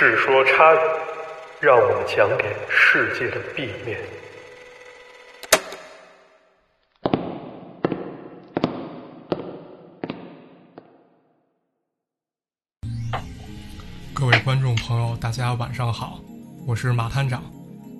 [0.00, 0.78] 世说差语，
[1.60, 3.98] 让我们讲给世界的 B 面。
[14.14, 16.20] 各位观众朋友，大家晚上好，
[16.64, 17.42] 我是马探长。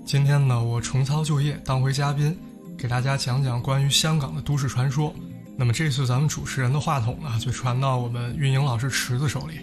[0.06, 2.38] 今天呢，我重操旧业，当回嘉宾，
[2.78, 5.12] 给大家讲讲关于香港的都市传说。
[5.56, 9.58] 那么这次咱们主持人的话筒呢，就传到我们运营老师池子手里。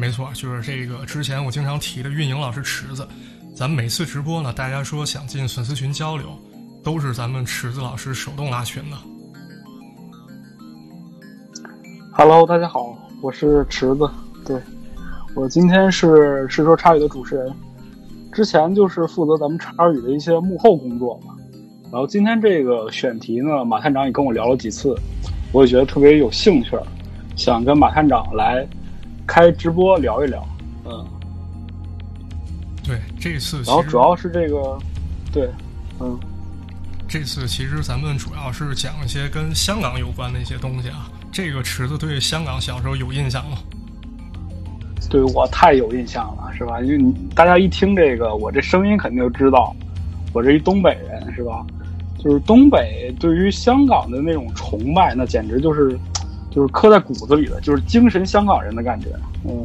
[0.00, 3.06] 没错，就是这个之前我经常提的运营老师池子。
[3.54, 6.30] 咱们每次直播呢，大家说想进粉丝群交流，
[6.82, 8.96] 都是咱们池子老师手动拉群的。
[12.12, 14.08] Hello，大家好，我是池子。
[14.42, 14.58] 对，
[15.36, 16.06] 我今天是
[16.48, 17.54] 《世说插语》的主持人，
[18.32, 21.34] 之前就是负责咱们插语的一些幕后工作嘛。
[21.92, 24.96] 然后今天这个选题呢，马探长也跟我聊了几次，
[25.52, 26.70] 我也觉得特别有兴趣，
[27.36, 28.66] 想跟马探长来
[29.30, 30.44] 开直播聊一聊。
[30.84, 31.06] 嗯，
[32.82, 34.76] 对，这次然后主要是这个，
[35.32, 35.48] 对，
[36.00, 36.18] 嗯，
[37.06, 41.08] 这次其实咱们主要是讲一些跟香港有关的一些东西啊。
[41.30, 43.58] 这个池子对香港小时候有印象吗？
[45.08, 46.80] 对我太有印象了，是吧？
[46.80, 49.72] 因为你大家一听这个，我这声音肯定就知道，
[50.32, 51.64] 我这一东北人，是吧？
[52.18, 55.96] 就是东北对于香港的那种崇拜，那简直就是，
[56.50, 59.08] 就是刻在骨子里的，就是精神香港人的感觉。
[59.44, 59.64] 嗯，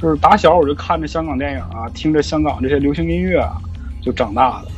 [0.00, 3.56] 就是打小我就看着香港电影啊，听着香港这些流行音乐啊，
[4.00, 4.68] 就长大的。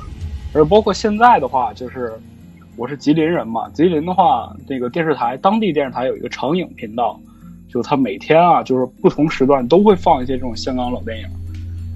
[0.53, 2.13] 而包括现在的话，就是
[2.77, 7.21] 我是吉林人嘛，吉林的话，这个电视台当地电视台有一个长影频道，
[7.69, 11.27] 就它每天啊，就是不同时段都会放一些这种香港老电影。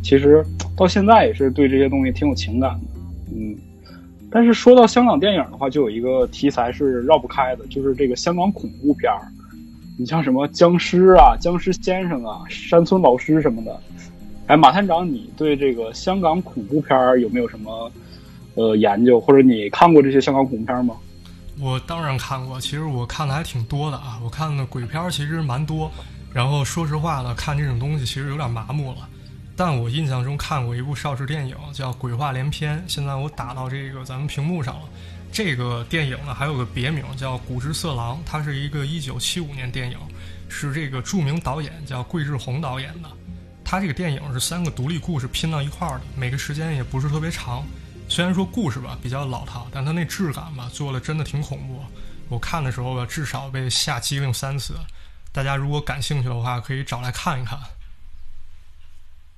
[0.03, 0.45] 其实
[0.77, 2.87] 到现在也是对这些东西挺有情感的，
[3.35, 3.57] 嗯。
[4.31, 9.21] 但是说到香港电影的话，就有一个题材是绕不开的，就是这个香港恐怖片儿。
[10.01, 13.81] 你像什么僵尸啊、僵尸先生啊、山村老师什么的。
[14.47, 17.91] 哎，马探长，你对这个香港恐怖片有没有什么
[18.55, 20.95] 呃研究，或者你看过这些香港恐怖片吗？
[21.61, 24.21] 我当然看过，其实我看的还挺多的啊。
[24.22, 25.91] 我看的鬼片其实蛮多，
[26.33, 28.99] 然后说实话呢，看这种东西其实有点麻木了。
[29.56, 34.83] 但我印象中看过一部邵氏电影叫《鬼话连篇》，现在我打到这个咱们屏幕上了。
[35.31, 39.99] 这个电影呢还有个别名叫《古之色狼》，它是一个1975年电影，
[40.49, 43.09] 是这个著名导演叫桂志红导演的。
[43.65, 47.62] 他这个电影是三个独立故事拼到一块儿的，每个时间也不是特别长。
[48.09, 51.78] 虽然说故事吧比较老套，但它那质感吧做的真的挺恐怖。
[52.31, 54.75] 我看的时候吧，至少被吓机灵三次。
[55.33, 57.59] 大家如果感兴趣的话，可以找来看一看。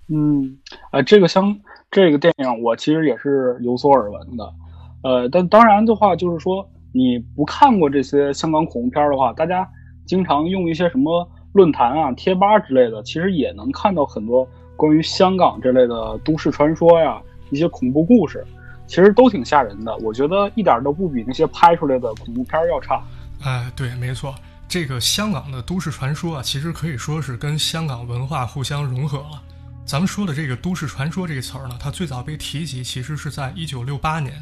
[0.06, 0.56] 嗯，
[0.92, 1.58] 呃，这个香
[1.90, 4.54] 这个电影我其实也是有所耳闻的，
[5.02, 9.66] 呃，但当然的话，就是说你不看过这些香港恐怖片的话，大家
[10.06, 14.46] 经常用一些什么论坛啊、贴吧之类的，其实也能看到很多
[14.76, 18.44] 关于香港这类的都市传说呀、一些恐怖故事，
[18.86, 19.96] 其实都挺吓人的。
[19.98, 23.02] 我觉得一点都不比那些拍出来的恐怖片要差。
[23.42, 24.34] 哎，对，没错，
[24.68, 29.42] 这个香港的都市传说啊，其实可以说是跟香港文化互相融合了。
[29.86, 34.34] 咱们说的这个都市传说这个词儿呢，它最早被提及其实是在一九六八年。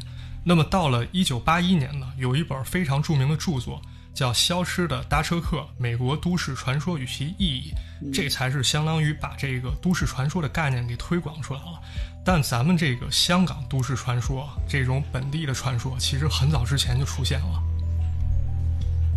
[0.49, 3.79] 那么到了一九八一年呢，有一本非常著名的著作
[4.15, 7.71] 叫《消失的搭车客：美国都市传说与其意义》，
[8.11, 11.79] 这才是相当于把这个都市传说的概念给推广出来了。
[12.25, 17.61] 但咱们这个香港都市传说这种本地的传说，其实很早之前就出现了。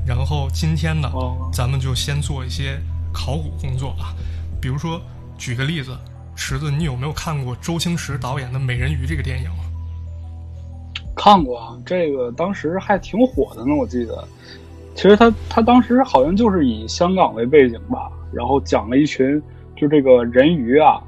[0.06, 2.78] 然后今天呢，哦咱们就先做一些
[3.10, 4.12] 考古工作啊，
[4.60, 5.00] 比如说
[5.38, 5.99] 举个例子。
[6.34, 9.50] 池子，你有没有看过周星驰导演的《美人鱼》这个电影？
[11.22, 14.25] 看过啊，这个当时还挺火的呢，我记得。
[14.97, 19.41] 其实他他当时好像就是以香港为背景吧，然后讲了一群
[19.77, 21.00] 就这个人鱼啊，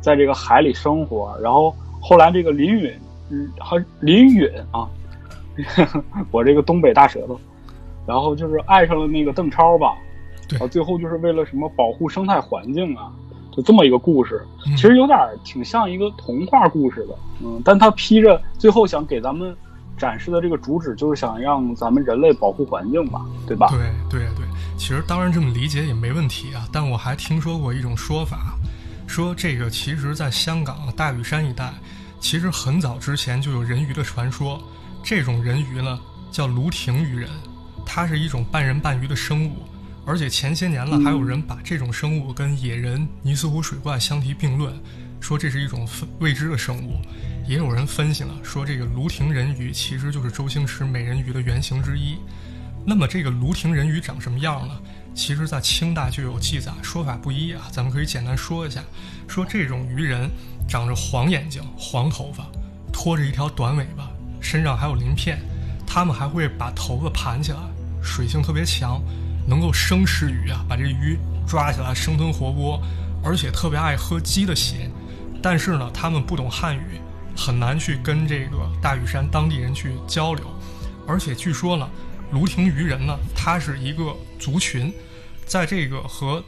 [0.00, 2.90] 在这个海里生活，然后后来这个林允，
[3.28, 4.88] 嗯，还林允啊，
[6.32, 7.38] 我这个东北大舌头，
[8.06, 9.98] 然后就是爱上了那个邓超吧，
[10.48, 10.56] 对。
[10.56, 13.12] 然后最后就是为了什么保护生态环境啊，
[13.52, 14.74] 就这么一个故事，嗯。
[14.74, 17.14] 其实有点挺像一个童话故事的，
[17.44, 19.54] 嗯，但他披着最后想给咱们
[19.98, 23.68] 展示的这个主旨，就是想让咱们人类保护环境吧，对吧？
[23.70, 24.46] 对对对，
[24.78, 26.66] 其实当然这么理解也没问题啊。
[26.72, 28.54] 但我还听说过一种说法，
[29.06, 31.72] 说这个其实在香港大屿山一带，
[32.20, 34.62] 其实很早之前就有人鱼的传说。
[35.02, 35.98] 这种人鱼呢
[36.30, 37.28] 叫卢廷鱼人，
[37.84, 39.52] 它是一种半人半鱼的生物。
[40.04, 44.72] 而且前些年呢，还有人把这种生物跟野人、尼斯湖水怪相提并论，
[45.20, 45.86] 说这是一种
[46.18, 46.96] 未知的生物。
[47.48, 52.18] 也有人分析了，说这个卢亭人鱼其实就是周星驰美人鱼的原型之一。
[52.84, 54.74] 那么这个卢亭人鱼长什么样呢？
[55.14, 57.62] 其实在清代就有记载，说法不一啊。
[57.72, 58.82] 咱们可以简单说一下，
[59.26, 60.30] 说这种鱼人
[60.68, 62.46] 长着黄眼睛、黄头发，
[62.92, 64.10] 拖着一条短尾巴，
[64.42, 65.38] 身上还有鳞片，
[65.86, 67.58] 他们还会把头发盘起来，
[68.02, 69.02] 水性特别强，
[69.46, 72.78] 能够生吃鱼啊，把这鱼抓起来生吞活剥，
[73.24, 74.90] 而且特别爱喝鸡的血。
[75.42, 77.00] 但是呢，他们不懂汉语，
[77.38, 80.44] 很难去跟这个大屿山当地人去交流，
[81.06, 81.88] 而且据说呢，
[82.32, 84.92] 卢亭渔人呢，他是一个族群。
[85.46, 86.44] 在这个和，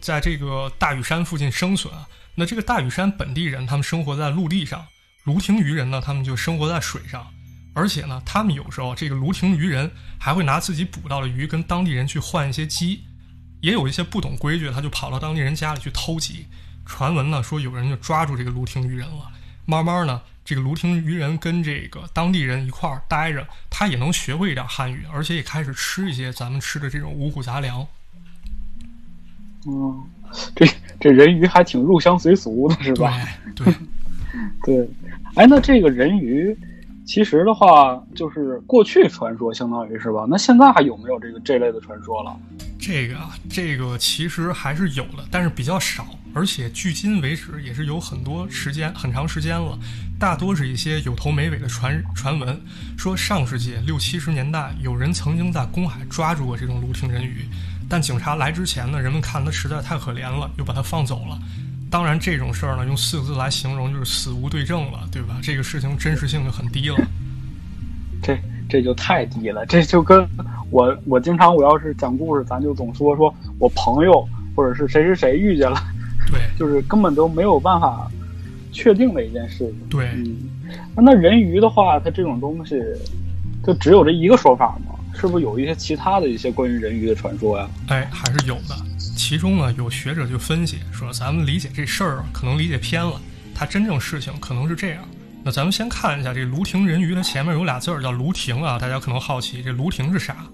[0.00, 4.84] 在这个大屿山附近生存啊，那这个大屿山本地人他们生活在陆地上，
[5.22, 7.26] 卢亭渔人呢他们就生活在水上，
[7.74, 9.90] 而且呢他们有时候这个卢亭渔人
[10.20, 13.04] 还会拿自己捕到的鱼跟当地人去换一些鸡，
[13.62, 16.44] 也有一些不懂规矩，他就跑到当地人家里去偷鸡。
[16.84, 19.32] 传闻呢说有人就抓住这个卢亭渔人了，
[19.66, 27.86] 慢慢呢这个卢亭渔人跟这个当地人一块儿待着，他也能学会一点汉语，而且也开始吃一些咱们吃的这种五谷杂粮。
[29.66, 30.04] 嗯，
[30.54, 30.66] 这
[31.00, 33.18] 这人鱼还挺入乡随俗的，是吧？
[33.56, 33.74] 对
[34.64, 34.88] 对，
[35.34, 36.54] 哎，那这个人鱼，
[37.04, 40.26] 其实的话，就是过去传说，相当于是吧？
[40.28, 42.34] 那现在还有没有这个这类的传说了？
[42.78, 49.78] 这个啊，这个其实还是有的，但是比较少，而且距今为止也是有很多时间很长时间了，
[50.18, 52.60] 大多是一些有头没尾的传传闻，
[52.96, 57.46] 说上世纪六七十年代有人曾经在公海抓住过这种卢亭人鱼。
[57.86, 61.38] 但警察来之前呢，人们看他实在太可怜了，又把他放走了。
[61.94, 65.38] 当然，这种事儿呢，用四个字来形容就是死无对证了，对吧？
[65.40, 66.96] 这个事情真实性就很低了。
[68.20, 68.36] 这
[68.68, 70.28] 这就太低了，这就跟
[70.72, 75.80] 我我经常我要是讲故事，咱就总说说我朋友或者是谁谁谁遇见了，
[76.32, 78.10] 对， 就是根本都没有办法
[78.72, 79.76] 确定的一件事情。
[79.88, 80.36] 对，嗯，
[80.96, 82.74] 那人鱼的话，它这种东西
[83.64, 84.96] 就只有这一个说法吗？
[85.14, 87.68] 是不是有一些其他的一些关于人鱼的传说呀？
[87.86, 88.74] 哎，还是有的。
[89.16, 93.20] 其中呢，有学者就分析说，咱们理解这事儿可能理解偏了，
[93.54, 95.02] 它真正事情可能是这样。
[95.42, 100.46] 那咱们先看一下这卢亭人鱼，它前面有俩字儿叫卢亭啊，大家可能好奇这卢亭是啥？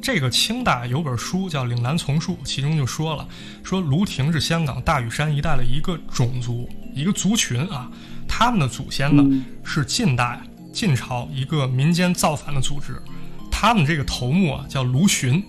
[0.00, 3.26] 这个清代有本书叫《岭南丛书》，其中就说了，
[3.64, 7.90] 说卢亭是香港大屿山一带的一个种族，一个族群啊，
[8.28, 9.24] 他们的祖先呢
[9.64, 10.40] 是近代
[10.72, 13.02] 晋朝一个民间造反的组织。
[13.50, 15.42] 他们这个头目啊叫卢循，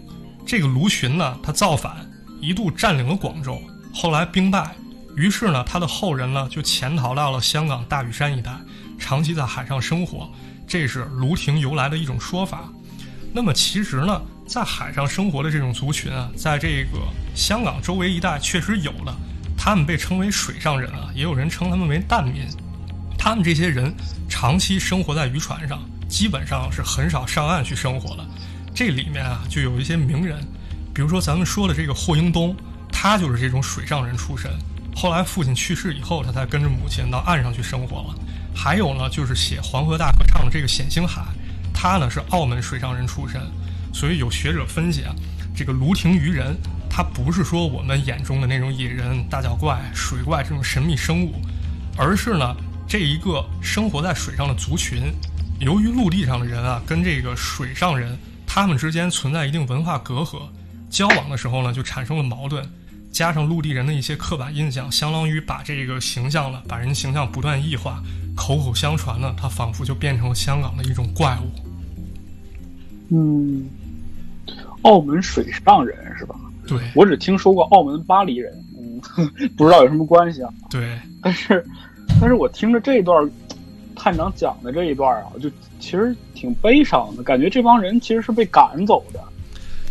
[0.46, 2.07] 这个卢循呢，他造反，
[2.42, 3.62] 一度占领了广州，
[3.94, 4.76] 后来兵败，
[5.16, 8.52] 于是呢，他的后人呢就潜逃到了香港大屿山一带，
[8.98, 10.30] 长期在海上生活，
[10.68, 12.70] 这是卢亭由来的一种说法。
[13.34, 17.00] 那么其实呢，在海上生活的这种族群啊，在这个
[17.36, 19.16] 香港周围一带确实有的，
[19.58, 22.46] 他们被称为水上人啊，也有人称他们为难民，
[23.18, 23.94] 他们这些人
[24.30, 25.80] 长期生活在渔船上。
[26.08, 28.26] 基本上是很少上岸去生活了，
[28.74, 30.40] 这里面啊就有一些名人，
[30.98, 32.56] 比如说咱们说的这个霍英东，
[32.92, 34.52] 他就是这种水上人出身。
[34.96, 38.16] 后来父亲去世以后，他才跟着母亲到岸上去生活了。
[38.56, 41.24] 还有呢，就是写《黄河大合唱》的这个冼星海，
[41.72, 43.40] 他呢是澳门水上人出身。
[43.94, 45.14] 所以有学者分析啊，
[45.56, 46.58] 这个卢亭渔人，
[46.90, 51.36] 他不是说我们眼中的那种野人、大脚怪、水怪这种神秘生物，
[51.96, 52.56] 而是呢
[52.88, 55.14] 这一个生活在水上的族群。
[55.60, 58.18] 由于陆地上的人啊，跟这个水上人，
[58.48, 60.42] 他们之间存在一定文化隔阂，
[60.90, 62.64] 交往的时候呢，就产生了矛盾，
[63.12, 68.02] 加上陆地人的一些刻板印象，相当于把这个形象了，把人形象不断异化，
[68.36, 71.50] 口口相传呢，他仿佛就变成了香港的一种怪物。
[73.10, 73.68] 嗯，
[74.82, 76.36] 澳门水上人是吧？
[76.68, 79.00] 对，我只听说过澳门巴黎人，嗯，
[79.58, 80.54] 不知道有什么关系啊？
[80.70, 81.66] 对，但是，
[82.20, 83.30] 但是我听着这一段。
[84.00, 89.20] 探长讲的这一段啊，就其实挺悲伤的，感觉这帮人其实是被赶走的。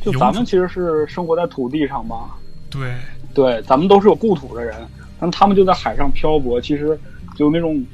[0.03, 2.31] 就咱们其实是生活在土地上嘛，
[2.71, 2.95] 对
[3.35, 4.75] 对，咱们都是有故土的人，
[5.19, 6.99] 但他们就在海上漂泊，其实
[7.37, 7.85] 就那种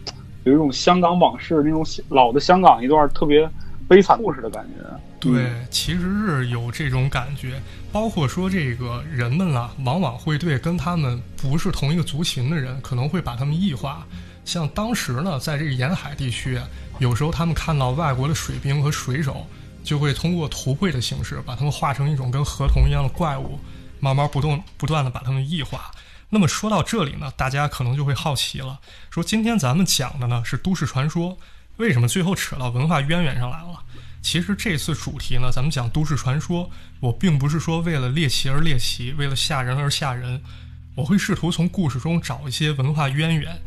[0.44, 3.48] 有一种香港往事那种老的香港一段特别
[3.88, 4.84] 悲惨故事的感觉。
[5.18, 7.60] 对，其实是有这种感觉，
[7.92, 14.04] 包括说这个人们啊，往往会对跟他们不是同一个族群的人，可能会把他们异化。
[14.44, 16.58] 像当时呢，在这个沿海地区，
[16.98, 19.46] 有时候他们看到外国的水兵和水手，
[19.82, 23.58] 就会通过图绘的形式把它们画成一种跟河童一样的怪物，
[24.00, 25.90] 慢慢不断不断的把它们异化。
[26.30, 31.36] 那么说到这里呢，大家可能就会好奇了，说今天咱们讲的呢是都市传说，
[31.76, 33.82] 为什么最后扯到文化渊源上来了？
[34.22, 36.70] 其实这次主题呢，咱们讲都市传说，
[37.00, 40.40] 我并不是说为了猎奇而猎奇，为了吓人而吓人，
[40.94, 43.60] 我会试图从故事中找一些文化渊源。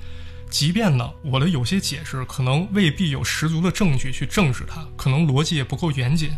[0.49, 6.29] 即便呢，我的有些解释可能未必有十足的证据去证实它，可能逻辑也不够严谨，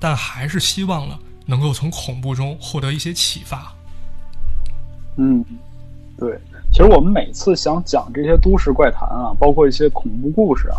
[0.00, 3.74] 但还是希望呢，能够从恐怖中获得一些启发。
[5.18, 5.44] 嗯，
[6.16, 6.38] 对，
[6.70, 10.76] 其实我们每次想讲这些都市怪谈啊，包括一些恐怖故事啊，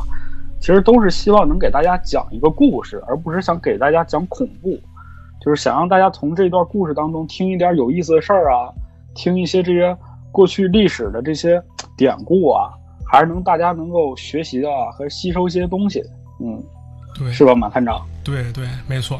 [0.59, 4.79] 其实都是希望能给大家讲一个故事，而不是想给大家讲恐怖，
[5.39, 8.73] 就是想让大家从这段故事当中听一点有意思的事儿啊，
[9.13, 9.95] 听一些这些
[10.31, 11.61] 过去历史的这些
[11.97, 12.71] 典故啊，
[13.05, 16.01] 还是能大家能够学习的和吸收一些东西。
[16.39, 16.63] 嗯，
[17.17, 18.05] 对，是吧，马探长？
[18.23, 19.19] 对对，没错。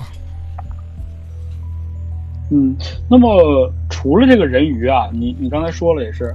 [2.50, 2.74] 嗯，
[3.10, 6.34] 那么除了这个人鱼啊，你你刚才说了也是，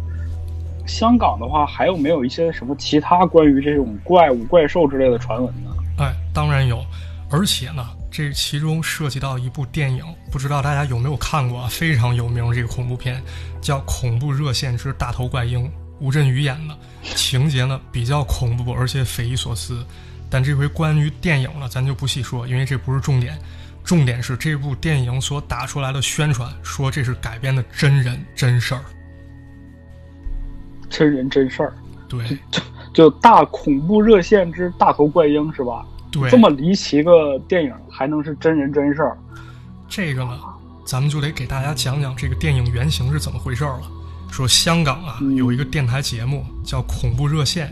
[0.87, 5.71] 香港的话还有没有一些什么其他关于这种怪物、怪兽之类的传闻呢？
[5.99, 6.85] 哎，当然有，
[7.31, 11.69] 而且呢，这其中涉及到一部电影，不知道大家有没有看过啊？
[11.71, 13.23] 非常有名这个恐怖片，
[13.63, 15.65] 叫《恐怖热线之大头怪婴》，
[16.03, 16.77] 吴镇宇演的，
[17.15, 19.87] 情节呢比较恐怖，而且匪夷所思。
[20.29, 23.39] 但这回关于电影呢，咱就不细说，因为这不是重点。
[23.85, 28.83] 重点是这部电影所打出来的宣传，说这是改编的真人真事儿，
[30.89, 31.73] 真人真事儿。
[32.09, 35.87] 对，就就大恐怖热线之大头怪婴是吧？
[36.11, 39.17] 对，这么离奇个电影还能是真人真事儿？
[39.89, 40.41] 这个呢，
[40.85, 43.83] 咱们就得给大家讲讲这个电影原型是怎么回事了。
[44.33, 47.69] 说香港啊有一个电台节目叫《恐怖热线》，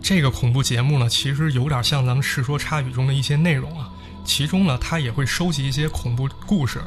[0.00, 3.90] 这个恐怖节目呢，其实有点像咱们《世说插语》中的一些内容啊。
[4.24, 6.80] 其中呢，他也会收集一些恐怖故事。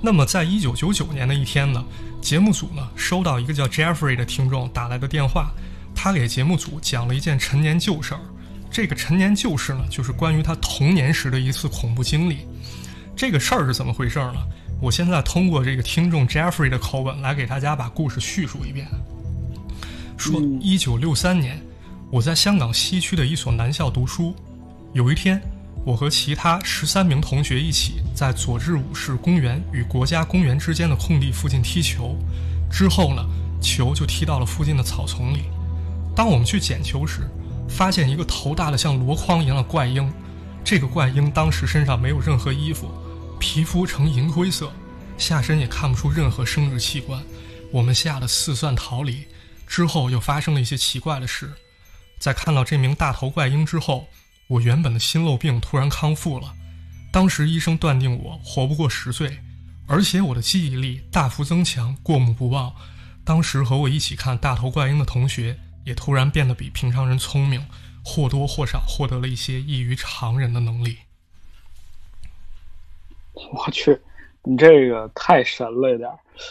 [0.00, 1.84] 那么，在一九九九年的一天呢，
[2.22, 5.50] 节目组呢收到一个叫 Jeffrey 的听众打来的电话，
[5.94, 8.20] 他给节目组讲了一件陈年旧事儿。
[8.70, 12.38] 这个陈年旧事呢，就是关于他童年时的一次恐怖经历。
[13.14, 14.36] 这个事儿是怎么回事呢？
[14.82, 18.84] 我现在通过这个听众 Jeffrey 的口吻来给大家把故事叙述一遍。
[20.18, 21.56] 说，一九六三年，
[22.10, 24.34] 我在香港西区的一所男校读书，
[24.92, 25.40] 有一天。
[25.84, 32.16] 我和其他十三名同学一起在佐治五世公园与国家公园之间的空地附近踢球，
[32.70, 33.24] 之后呢，
[33.60, 35.44] 球就踢到了附近的草丛里。
[36.14, 37.20] 当我们去捡球时，
[37.68, 40.12] 发现一个头大的像箩筐一样的怪婴。
[40.64, 42.88] 这个怪婴当时身上没有任何衣服，
[43.42, 44.72] 皮肤呈银灰色，
[45.18, 47.20] 下身也看不出任何生殖器官。
[47.72, 49.26] 我们吓得四散逃离。
[49.66, 51.52] 之后又发生了一些奇怪的事。
[52.20, 54.06] 在看到这名大头怪婴之后。
[54.48, 56.54] 我原本的心漏病突然康复了，
[57.10, 59.38] 当时医生断定我活不过十岁，
[59.86, 62.70] 而且我的记忆力大幅增强，过目不忘。
[63.24, 67.64] 当时和我一起看《大头怪婴》的同学也突然变得比平常人聪明，
[68.04, 70.98] 或多或少获得了一些异于常人的能力。
[73.52, 73.98] 我去，
[74.42, 76.10] 你这个太神了一点。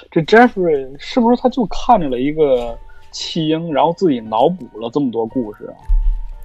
[0.10, 2.78] 这 Jeffrey 是不是他就看着了一个
[3.12, 5.76] 弃婴，然后自己脑补了这么多故事啊？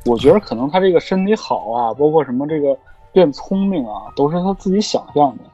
[0.05, 2.77] 我觉得可能他这个身体好啊，包括什么这个
[3.13, 5.45] 变聪明啊，都是他自己想象的。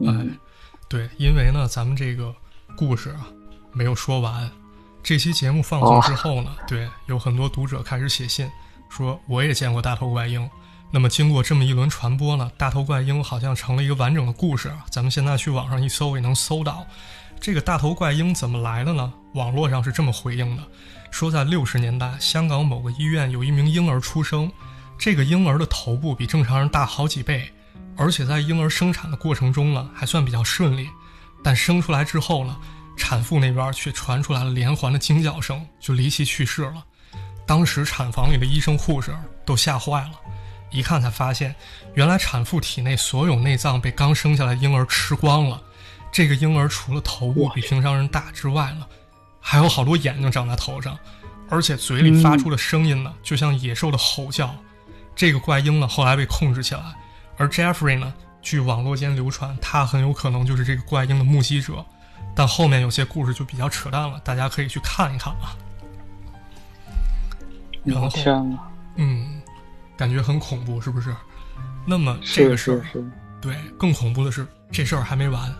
[0.00, 0.36] 嗯，
[0.88, 2.34] 对，因为呢，咱们这个
[2.76, 3.28] 故事啊
[3.72, 4.50] 没有说完。
[5.02, 8.50] 这期节目放送之后呢，对，有很多读者开始写信
[8.88, 10.48] 说我也见过大头怪婴。
[10.92, 14.72] 那么经过这么一轮传播呢，大头怪婴好像成了一个完整的故事。
[14.90, 16.84] 咱们现在去网上一搜也能搜到。
[17.40, 19.12] 这个大头怪婴怎么来的呢？
[19.34, 20.62] 网络上是这么回应的。
[21.10, 24.50] 说在六十年代，香港某个医院有一名婴儿出生，
[24.98, 27.48] 这个婴儿的头部比正常人大好几倍，
[27.96, 30.88] 而且在婴儿生产的过程中呢，还算比较顺利。
[31.42, 32.56] 但生出来之后呢，
[32.96, 36.84] 产妇那边却传出来了连环的惊叫声，就离奇去世了。
[37.46, 39.16] 当时产房里的医生护士
[39.46, 40.12] 都吓坏了，
[40.70, 41.54] 一看才发现，
[41.94, 45.60] 原来产妇体内所有内脏被刚生下来婴儿吃光了。
[46.12, 48.86] 这个婴儿除了头部比平常人大之外呢。
[49.42, 50.96] 还有好多眼睛长在头上，
[51.48, 54.54] 而且嘴里发出的声音呢，就像野兽的吼叫。
[55.16, 56.82] 这个怪婴呢，后来被控制起来，
[57.38, 58.12] 而 Jeffrey 呢，
[58.42, 61.82] 据网络间流传，他很有可能就是这个怪婴的目击者。
[62.36, 65.56] 但后面有些故事就比较扯淡了，大家可以去看一看啊。
[67.82, 68.10] 然后，
[68.96, 69.39] 嗯，
[70.00, 71.14] 感觉很恐怖，是不是？
[71.86, 72.82] 那么这个事儿，
[73.40, 75.54] 对，更恐怖的是，这事儿还没完。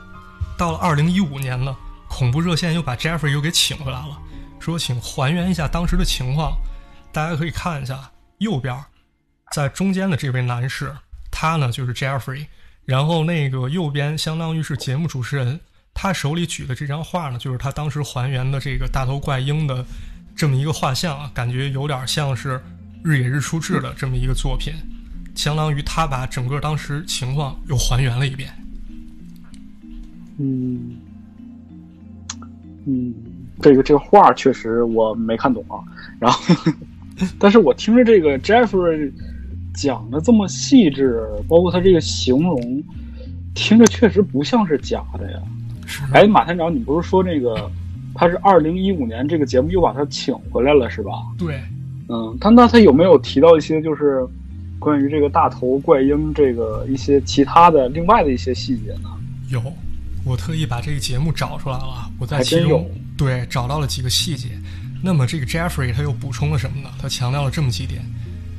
[0.57, 1.77] 到了二零一五年呢。
[2.13, 4.19] 恐怖热线又把 Jeffrey 又给请回来了，
[4.59, 6.55] 说请还原一下当时的情况。
[7.13, 8.85] 大家可以看一下右边，
[9.53, 10.93] 在中间的这位男士，
[11.31, 12.47] 他呢就是 Jeffrey。
[12.85, 15.61] 然后那个右边相当于是节目主持人，
[15.95, 19.87] 他手里举的这张画呢，就是他当时还原的这个大头怪婴的
[20.35, 22.59] 这么一个画像啊，感觉有点像是
[23.03, 24.73] 《日野日出志》的这么一个作品，
[25.35, 28.51] 相当于他把整个当时情况又还原了一遍。
[30.39, 30.97] 嗯。
[32.87, 33.15] 嗯，
[33.61, 35.85] 这个这个画确实我没看懂啊。
[36.19, 36.55] 然后，
[37.39, 39.13] 但是我听着这个 Jeffrey
[39.75, 42.83] 讲的这么细致，包括他这个形容，
[43.55, 45.39] 听着确实不像是假的呀。
[45.87, 47.71] 是哎，马探长，你不是说那个
[48.15, 51.13] 他是二零一五年这个节目又把他请回来了是吧？
[51.37, 51.61] 对，
[52.13, 54.27] 嗯，他那他有没有提到一些就是
[54.81, 59.09] 关于这个大头怪婴这个一些其他的另外的一些细节呢？
[59.49, 59.63] 有，
[60.25, 64.49] 我特意把这个节目找出来了，我在其中对找到了几个细节。
[65.03, 66.91] 那么这个 Jeffrey 他又补充了什么呢？
[67.01, 68.03] 他强调了这么几点。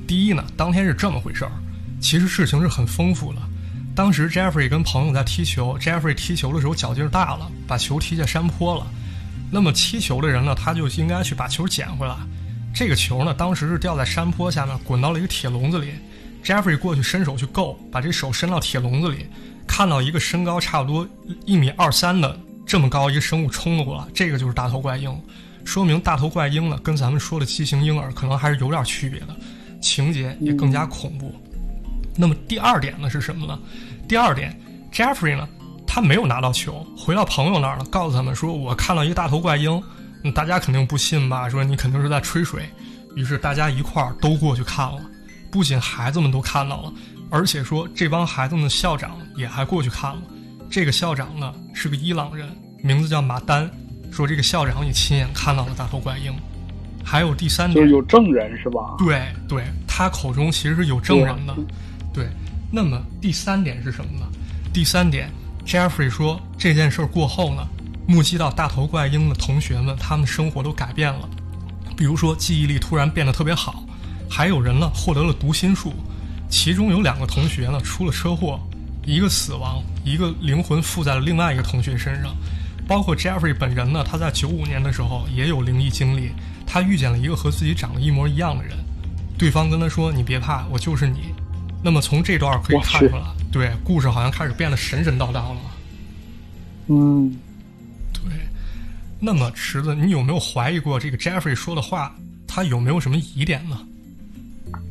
[0.07, 1.51] 第一呢，当天是这么回事儿，
[1.99, 3.39] 其实事情是很丰富的。
[3.93, 8.87] 当时 Jeffrey 跟朋友在踢球，Jeffrey 踢球的时候脚劲儿大了，把球踢下山坡了。
[9.51, 12.15] 那么踢球的人呢，他就应该去把球捡回来。
[12.73, 15.93] 这个球呢，当时是掉在山坡下面，滚到了一个铁笼子里。
[16.43, 19.27] Jeffrey 过去伸手去够，把这手伸到铁笼子里，
[19.67, 21.07] 看到一个身高差不多
[21.45, 22.35] 一米二三的
[22.65, 25.15] 这么高一个生物冲了过来，这个就是大头怪婴，
[25.63, 29.35] 说明大头怪婴呢跟咱们说的畸形婴儿可能还是有点区别的，
[29.79, 31.31] 情节也更加恐怖。
[32.15, 33.59] 那么第二点呢是什么呢？
[34.07, 34.59] 第二点
[34.91, 35.47] ，Jeffrey 呢，
[35.85, 39.79] 他没有拿到球，回到朋友那儿了，告诉他们说：“我看到一个大头怪婴。”
[40.23, 41.49] 嗯大家肯定不信吧？
[41.49, 42.69] 说你肯定是在吹水。
[43.15, 45.01] 于是大家一块儿都过去看了，
[45.51, 46.93] 不仅孩子们都看到了，
[47.29, 50.21] 而且说这帮孩子们的校长也还过去看了。
[50.69, 52.47] 这个校长呢是个伊朗人，
[52.81, 53.69] 名字叫马丹。
[54.11, 56.33] 说这个校长也亲眼看到了大头怪婴。
[57.03, 58.95] 还有第三点，就是有证人是吧？
[58.97, 61.55] 对对，他口中其实是有证人的。
[62.13, 62.29] 对，
[62.71, 64.25] 那么第三点是什么呢？
[64.71, 65.29] 第三点
[65.65, 67.67] ，Jeffrey 说这件事儿过后呢，
[68.07, 71.29] 目击到大头怪婴的同学们，他们生活都改变了。
[71.95, 73.83] 比如说记忆力突然变得特别好，
[74.29, 75.93] 还有人呢获得了读心术，
[76.49, 78.59] 其中有两个同学呢出了车祸，
[79.05, 82.35] 一个死亡，一个灵魂附在了另外一个同学身上。
[82.87, 86.31] 包括 Jeffrey 本人呢，他在九五年的时候也有灵异经历，
[86.65, 88.75] 他遇见了一个和自己长得一模一样的人，
[89.37, 91.33] 对方跟他说：“你别怕，我就是你。”
[91.83, 95.57] 那么从这段可以看出来，对故事好像开始变得神神叨叨了。
[96.87, 97.50] 嗯，对。
[99.23, 102.15] 那么池子，你有没有怀疑过这个 Jeffrey 说的话，
[102.47, 103.79] 他有没有什么疑点呢？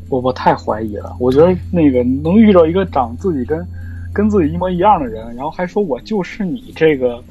[0.08, 1.16] 我我太怀疑了。
[1.18, 3.66] 我觉得那个能遇到一个长自己跟
[4.12, 7.22] 跟自己一模一样的人，然后还说我就是你，这个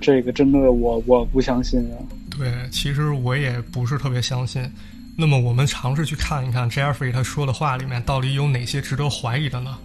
[0.00, 1.94] 这个真的我我不相信啊。
[2.36, 4.68] 对，其实我也不是特别相信。
[5.16, 9.78] 那么我们尝试去看一看 Jeffrey 他说的话里面到底有哪些值得怀疑的呢？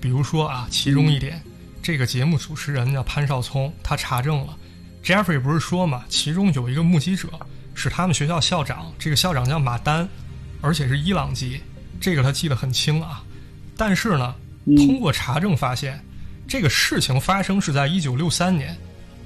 [0.00, 1.38] 比如说啊，其中一点，
[1.82, 4.56] 这个节目主持人叫潘少聪，他查证了
[5.04, 7.28] ，Jeffrey 不是说嘛，其中有一个目击者
[7.74, 10.08] 是他们学校校长，这个校长叫马丹，
[10.60, 11.60] 而且是伊朗籍，
[12.00, 13.22] 这个他记得很清啊。
[13.76, 14.34] 但是呢，
[14.76, 15.98] 通过查证发现，
[16.46, 18.76] 这个事情发生是在一九六三年，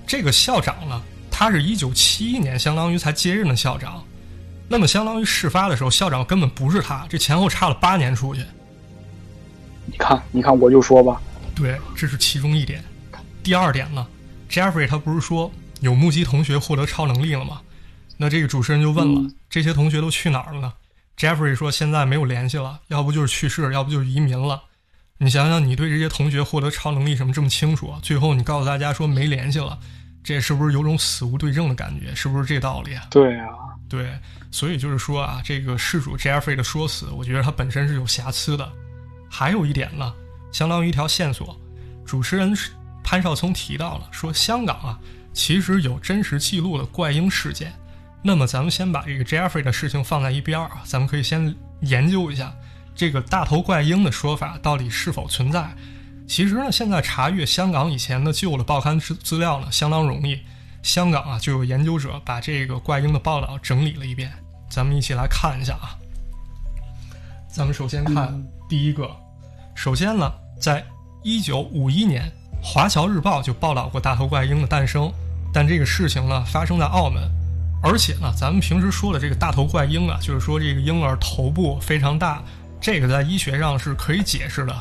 [0.07, 4.05] 这个校长呢，他是一九七一年，相当于才接任的校长。
[4.69, 8.43] 那么，相当于事发的时候，校长根本不是他，这前后差了八年出去。
[9.87, 11.21] 你看，你看，我就说吧，
[11.55, 12.83] 对，这是其中一点。
[13.43, 14.07] 第二点呢
[14.49, 15.53] ，Jeffrey 他不是说
[15.85, 17.61] 有目击同学获得超能力了吗？
[18.17, 20.73] 那这个主持人就问了，嗯这些同学都去哪儿了呢
[21.19, 24.63] ？Jeffrey 说现在没有联系了，要不就是去世，要不就是移民了。
[25.19, 29.79] 你想想，你对这些同学获得超能力什么这么清楚，最后你告诉大家说没联系了，
[30.23, 32.15] 这是不是有种死无对证的感觉？
[32.15, 33.07] 是不是这道理啊？
[33.11, 33.49] 对啊，
[33.91, 34.11] 对，
[34.51, 38.73] 所以就是说啊，这个事主 Jeffrey 的说辞，我觉得他本身是有瑕疵的。
[39.29, 40.15] 还有一点呢，
[40.51, 41.55] 相当于一条线索，
[42.07, 42.57] 主持人
[43.03, 44.99] 潘少聪提到了，说香港啊，
[45.35, 47.73] 其实有真实记录的怪婴事件。
[48.23, 52.55] 那么咱们先把这个 Jeffrey 的事情放在一边啊，咱们可以先研究一下
[52.95, 55.69] 这个大头怪婴的说法到底是否存在。
[56.27, 60.41] 其实呢，现在查阅香港以前的旧的报刊资资料呢，相当容易。
[60.83, 64.33] 香港啊，就有研究者把这个怪婴的报道整理了一遍，
[64.71, 65.97] 咱们一起来看一下啊。
[67.49, 69.11] 咱们首先看第一个，
[69.75, 70.85] 首先呢，在
[71.23, 72.31] 一九五一年，
[72.63, 75.13] 《华侨日报》就报道过大头怪婴的诞生，
[75.55, 77.23] 但这个事情呢发生在澳门，
[77.81, 82.43] 而且呢，咱们平时说的这个大头怪婴啊，就是说这个婴儿头部非常大，
[82.81, 84.75] 这个在医学上是可以解释的。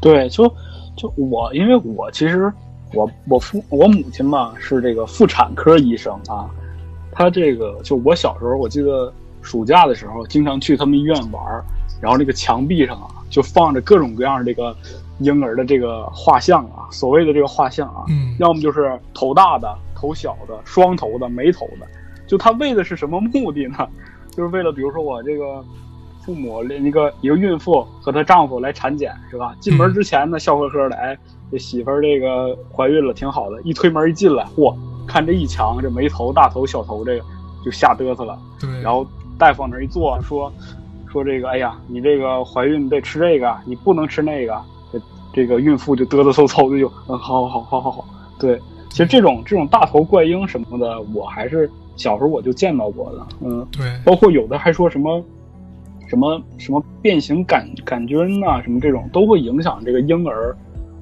[0.00, 0.46] 对，就
[0.94, 2.52] 就我，因为我其实
[2.92, 6.44] 我我父我母亲嘛是这个妇产科医生啊，
[7.10, 11.42] 她这个就我小时候我记得暑假的时候经常去他们医院玩，
[12.02, 14.76] 然后这个墙壁上啊就放着各种各样这个
[15.18, 21.86] 婴儿的这个画像啊，所谓的这个画像啊，嗯要么就是头大的、头小的、双头的、没头的，
[22.26, 23.88] 就他为的是什么目的呢？
[24.32, 25.64] 就是为了比如说我这个
[26.24, 29.54] 父母那个一个孕妇和她丈夫来产检是吧？
[29.60, 31.16] 进门之前呢，笑呵呵的，哎，
[31.52, 33.60] 这媳妇儿这个怀孕了，挺好的。
[33.62, 34.74] 一推门一进来，嚯，
[35.06, 37.24] 看这一墙，这没头、大头、小头，这个
[37.64, 38.36] 就吓嘚瑟了。
[38.58, 39.06] 对，然后
[39.38, 40.52] 大夫往那儿一坐，说
[41.12, 44.60] 说这个，哎呀，你这个怀孕得吃这个，你不能吃那个。
[45.34, 48.04] 这这个孕妇就嘚嘚嗖嗖的就嗯，好好好好好，
[48.38, 55.22] 对，其实这种这种大头怪婴什么的，我还是小时候我就见到过的，嗯，对，包括有的还说什么
[56.08, 60.56] 什么什么变形杆杆菌呐、什么这种都会影响这个婴儿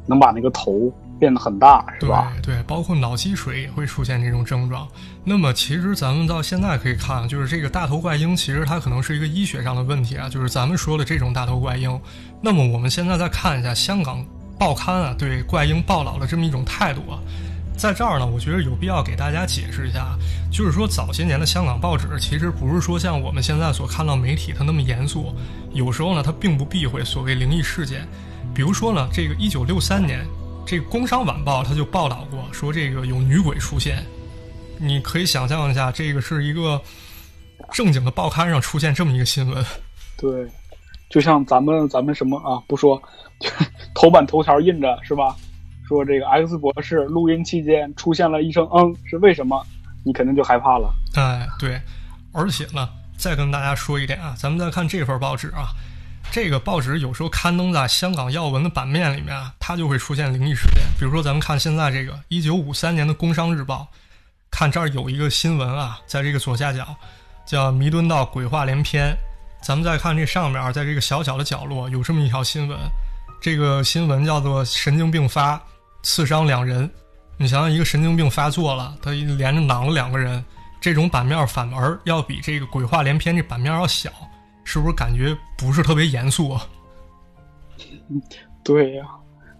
[0.06, 0.90] 能把那个头
[1.22, 2.32] 变得很大，是对吧？
[2.42, 4.88] 对，包括脑积水也会出现这种症状。
[5.22, 12.00] 那么其实咱们到现在可以看，就是这个大头怪婴，其实它可能是一个医学上的问题啊，就是咱们说的这种大头怪婴。
[12.40, 14.20] 那么我们现在再看一下香港
[14.58, 17.22] 报刊啊对怪婴报道的这么一种态度啊，
[17.78, 20.18] 在这儿呢，我觉得有必要给大家解释一下，
[20.50, 25.32] 就是说早些年的香港报纸其实不是说像我们现在所看到媒体它那么严肃，
[25.72, 28.08] 有时候呢它并不避讳所谓灵异事件，
[28.52, 30.26] 比如说呢，这个一九六三年。
[30.72, 34.02] 这个《工商晚报》他就报道过，说这个有女鬼出现。
[34.78, 36.80] 你可以想象一下，这个是一个
[37.72, 39.62] 正经的报刊上出现这么一个新闻。
[40.16, 40.48] 对，
[41.10, 42.98] 就像咱们咱们什么啊，不说，
[43.94, 45.36] 头版头条印着是吧？
[45.86, 49.62] 说这个 X 博士录音期间出现了一声“嗯”，是为什么？
[50.02, 50.90] 你肯定就害怕了。
[51.16, 51.78] 哎，对，
[52.32, 55.68] 而且呢，再跟大家说一点啊，咱们再看这份报纸啊。
[56.32, 60.82] 这个报纸有时候刊登在香港要闻的版面里面啊，它就会出现灵异事件。
[60.98, 63.86] 比如说，咱们看现在这个一九五三年的《工商日报》，
[64.50, 66.96] 看这儿有一个新闻啊，在这个左下角
[67.44, 69.14] 叫“弥敦道鬼话连篇”。
[69.62, 72.78] 咱们再看这上面，在这个小小的角落有这么一条新闻，
[73.38, 75.60] 这个新闻叫做“神经病发，
[76.02, 76.90] 刺伤两人”。
[77.36, 80.42] 你想想，一个神经病发作了，他连着囊了两个人，
[80.80, 84.10] 这种版面反而要比这个“鬼话连篇”这版面要小。
[84.64, 86.62] 是不是感觉不是特别严肃啊？
[88.62, 89.04] 对呀、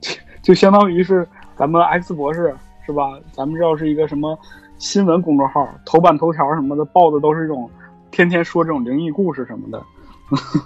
[0.01, 0.12] 就
[0.43, 2.55] 就相当于是咱们 X 博士
[2.87, 3.19] 是吧？
[3.33, 4.38] 咱们知道是一个什么
[4.79, 7.71] 新闻公众号，头版头条什么的报的都是这种
[8.11, 9.85] 天天说这种灵异故事什么的，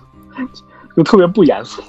[0.96, 1.82] 就特别不严肃。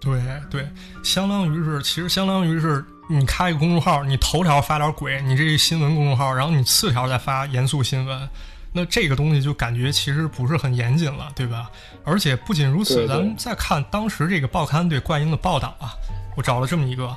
[0.00, 0.68] 对对，
[1.02, 8.28] 相当于是，其实相当于是你开一个公众号，你头条发点鬼，你这新闻公众号，然后你次条再发严肃新闻。
[8.76, 11.70] 那这个东西就感觉其实不是很严谨了，对吧？
[12.04, 15.94] 而且不仅如此，对对咱们再看当时这个报刊对怪婴的报道啊，
[16.36, 17.16] 我找了这么一个，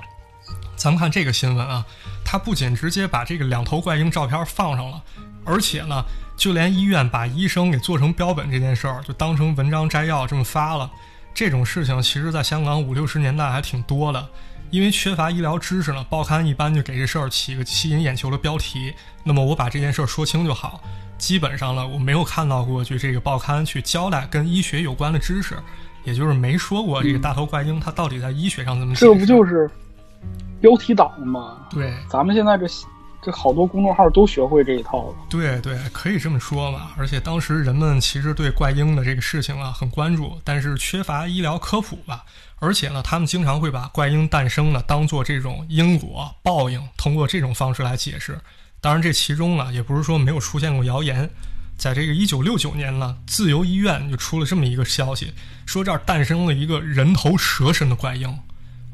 [0.75, 1.83] 咱们看这个新闻啊，
[2.23, 5.01] 它不仅直接把这个两头怪婴照片放上了，
[5.43, 6.05] 而且呢，
[6.37, 10.89] 就连医院把医生给做成标本这件事儿，就当成文章摘要这么发了。
[11.33, 14.29] 这种事情其实在香港五六十年代还挺多的。
[14.69, 18.93] 因为缺乏医疗知识呢，报刊一般就给这事儿起个吸引眼球的标题。
[19.23, 20.83] 那么我把这件事儿说清就好。
[21.17, 25.57] 基本上呢，我没有看到过去这个报刊去交代跟医学有关的知识，
[26.03, 28.95] 也就是没说过这个大头怪婴它到底在医学上怎么。
[28.95, 29.69] 这不就是
[30.61, 31.57] 标题党吗？
[31.69, 32.65] 对咱们现在这
[33.21, 35.15] 这好多公众号都学会这一套了。
[35.29, 36.91] 对对，可以这么说嘛。
[36.97, 42.23] 而且当时人们其实对怪婴的这个事情啊很关注，但是缺乏医疗科普吧。
[42.59, 48.39] 而且呢，他们经常会把怪婴诞生呢当做这种因果报应，通过这种方式来解释。
[48.79, 51.29] 当然，这其中呢也不是说没有出现过谣言。
[51.77, 55.31] 在这个一九六九年呢，自由医院就出了这么一个消息，
[55.65, 58.35] 说这儿诞生了一个人头蛇身的怪婴。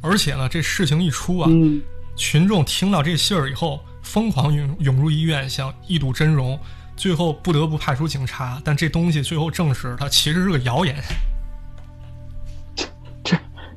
[0.02, 1.82] 而且呢，这事情一出啊，嗯，
[2.18, 6.60] 群众听到这信儿以后，疯狂涌涌入医院，想一睹真容。
[6.96, 10.96] 最后不得不派出警察，但这东西最后证实，它其实是个谣言。
[12.76, 12.86] 这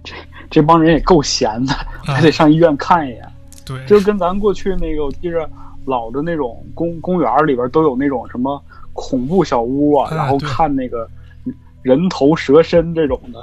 [0.03, 0.15] 这
[0.51, 3.33] 这帮人也够闲的，还得上医院看一眼。
[3.65, 5.49] 对，就跟咱过去那个，我记着
[5.87, 11.09] 老的那种公公园里边都有那种什么恐怖小屋啊，哎然后看那个
[11.83, 13.43] 人头蛇身这种的。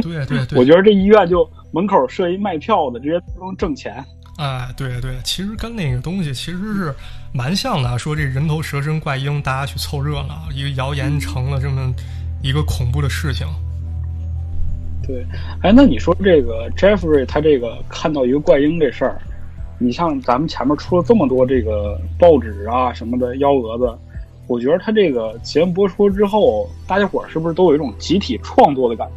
[0.00, 4.04] 对对对， 我觉得这医院就门口设一卖票的，直接都能挣钱。
[4.38, 6.94] 哎，对对，其实跟那个东西其实是
[7.34, 7.98] 蛮像的。
[7.98, 11.94] 说这人头蛇身怪婴，大家去凑热闹，一个谣言成了这么
[12.42, 13.46] 一个恐怖的事情。
[15.06, 15.26] 对，
[15.62, 19.20] 哎，那你说这个 Jeffrey 他这个看到一个怪婴这事儿，
[19.82, 23.98] 你像咱们前面出了这么多这个报纸啊什么的幺蛾子，
[24.46, 29.08] 我觉得他这个节目播出之后，大家伙儿是不是都有一种集体创作的感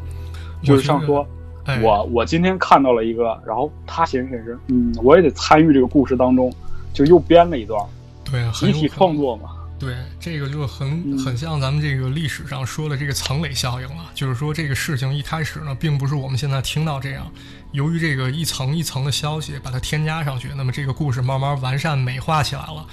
[0.61, 0.67] 觉？
[0.67, 1.25] 就是像说，
[1.65, 6.51] 哎、我我今天看到了一个，然后他寻思寻思，嗯，我也得参与这个故事当中，
[6.93, 7.79] 就又编了一段，
[8.23, 9.49] 对很集体创作嘛。
[9.77, 17.29] 对，这个就很嗯很像咱们这个历史上说的这个层垒效应了，就是说这个事情一开始呢，并不是我们现在听到这样，
[17.75, 22.85] 由于这个一层一层的消息把它添加上去，那么这个故事慢慢完善美化起来了。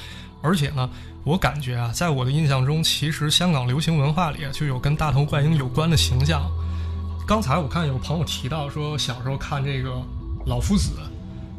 [0.42, 0.90] 而且呢，
[1.22, 6.50] 我感觉啊，在我的印象中，其实香港流行文化里就有跟大头怪婴有关的形象。
[7.24, 9.90] 刚才我看有朋友提到说，小时候看这个
[10.46, 10.90] 《老夫子》，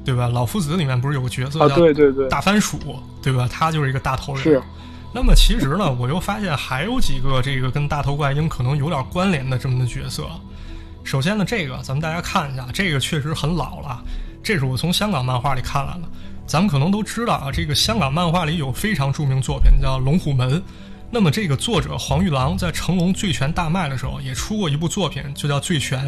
[0.06, 0.28] 对吧？
[0.30, 2.78] 《老夫子》里面不是有个角色啊，叫对对对，大番薯，
[3.22, 3.48] 对吧？
[3.50, 4.44] 他就是一个大头人。
[4.44, 4.62] 是。
[5.14, 10.28] 那么其实呢，我又发现还有几个这个跟大头怪婴可能有点关联的这么的角色，
[11.04, 14.02] 首先呢，这个咱们大家看一下，这个确实很老了，
[14.42, 16.02] 这是我从香港漫画里看来的。
[16.46, 20.60] 咱们可能都知道啊，这个香港漫画里有非常著名作品叫《龙虎门》。
[21.10, 26.08] 那么这个作者黄玉郎在成龙《醉拳》大卖的时候，也出过一部作品，就叫《醉拳》。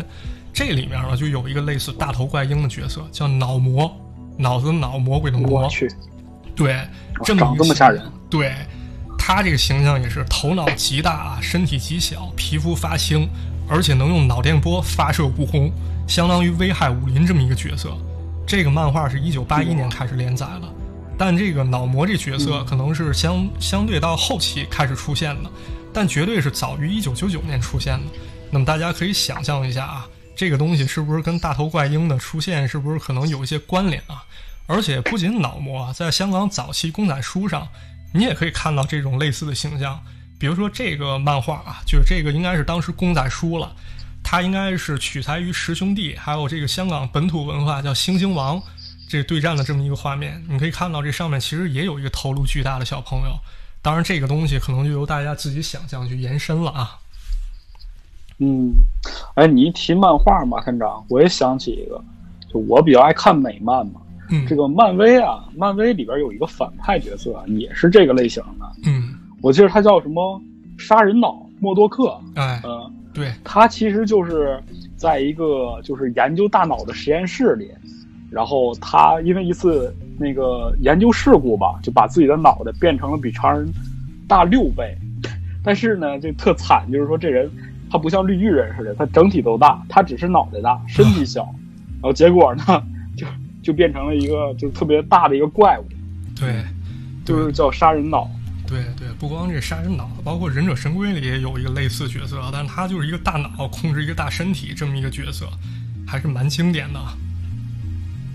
[0.52, 3.90] 这里面呢，就有一个类似大头怪婴的角色，叫脑魔，
[4.38, 5.62] 脑子脑魔鬼的魔。
[5.62, 5.88] 我去，
[6.56, 6.86] 对，
[7.24, 8.02] 这么长这么吓人。
[8.30, 8.56] 对，
[9.18, 13.30] 他这个形象也是头脑极大啊，身体极小，皮肤发青，
[13.68, 15.72] 而且能用脑电波发射不轰，
[16.08, 17.96] 相当于危害武林这么一个角色。
[18.48, 20.74] 这个漫画是一九八一年开始连载了，
[21.18, 25.50] 但这个脑魔这角色可能是相相对到后期开始出现的，
[25.92, 28.06] 但绝对是早于一九九九年出现的。
[28.52, 34.24] 那么大家可以想象一下啊，这个东西是不是跟大头怪婴的出现是不是可能有一些关联啊？
[34.68, 37.68] 而且不仅脑魔，在香港早期公仔书上，
[38.14, 40.00] 你也可以看到这种类似的形象。
[40.38, 43.76] 比如说这个漫画啊，就是这个应该是当时公仔书了。
[44.28, 48.60] 它应该是取材于十兄弟，还有这个香港本土文化叫猩猩王，
[49.08, 50.44] 这对战的这么一个画面。
[50.50, 53.38] 你可以看到这上面其实也有一个头颅巨大的小朋友。
[53.84, 56.98] 当然，这个东西可能就由大家自己想象去延伸了啊。
[58.40, 58.74] 嗯，
[59.36, 62.04] 哎，你一提漫画，马探长，我也想起一个，
[62.52, 64.02] 就我比较爱看美漫嘛。
[64.32, 68.66] 嗯，这个漫威啊，漫威里边有一个反派角色，也是这个类型的。
[68.86, 69.14] 嗯，
[69.46, 70.42] 我记得他叫什么
[70.76, 72.20] 杀人脑默多克。
[72.34, 72.92] 哎，嗯。
[73.14, 74.60] 对他其实就是
[74.98, 77.70] 在一个就是研究大脑的实验室里，
[78.32, 83.72] 然后他因为一次那个研究事故吧，就把自己的脑袋变成了比常人
[84.28, 84.98] 大六倍，
[85.64, 87.50] 但是呢，就特惨，就是说这人
[87.90, 91.44] 他不像绿巨人似的，他整体都大，他只是脑袋大，身体小，
[92.02, 92.64] 然后结果呢，
[93.16, 93.26] 就
[93.64, 95.86] 就变成了一个就特别大的一个怪物，
[96.38, 96.62] 对，
[97.24, 98.30] 就是叫杀人脑。
[98.68, 105.48] 对对，不光这杀人脑，包括忍者神龟里也有一个类似角色，但是他就是一个大脑控制一个大身体这么一个角色，
[106.08, 107.00] 还是蛮经典的。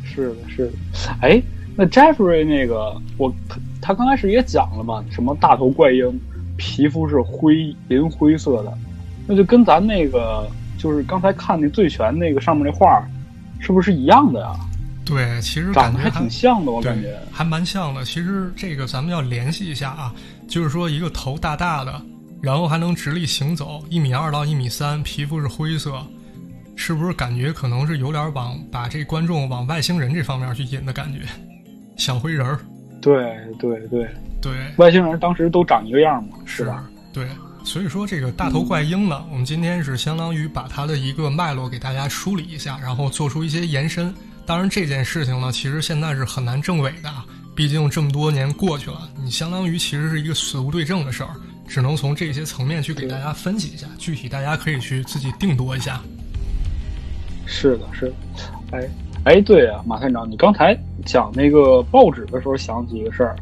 [0.05, 0.73] 是的，是的。
[1.21, 1.43] 哎，
[1.77, 6.21] 那 Jeffrey 那个，我他他刚开始也讲了嘛，什么大头怪婴，
[6.57, 8.79] 皮肤是灰银灰色的，
[9.27, 13.03] 那就跟咱那个就是刚才看那醉拳那个上面那画，
[13.59, 14.53] 是不是一样的呀？
[15.11, 18.05] 对，其实长得还挺像的，我感觉还蛮像的。
[18.05, 20.14] 其实这个咱们要联系一下啊，
[20.49, 22.01] 就是说一个头大大的，
[22.40, 26.01] 然后还能直立行走，一米二到一米三，皮肤是灰色，
[26.77, 31.20] 是不是感觉可能是有点往把这观众往外星人这方面去引的感觉？
[31.96, 32.59] 小灰人儿，
[33.03, 34.09] 对对对
[34.40, 36.88] 对，外星人当时都长一个样嘛，是吧？
[37.12, 37.27] 对，
[37.64, 44.14] 所以说这个大头怪婴呢，我们今天是相当于把它的一个脉络给大家梳理一下，然后做出一些延伸。
[44.46, 47.11] 当然，这件事情呢，其实现在是很难证伪的，
[47.55, 51.31] 毕竟这么多年过去了，你相当于其实是一个死无对证的事儿，
[51.68, 56.00] 只能从这些层面去给大家分析一下，具体大家可以去自己定夺一下。
[57.46, 58.14] 是的，是的，
[58.72, 58.88] 哎
[59.24, 63.37] 哎，对啊，马探长，你刚才讲那个报纸的时候想起一个事儿，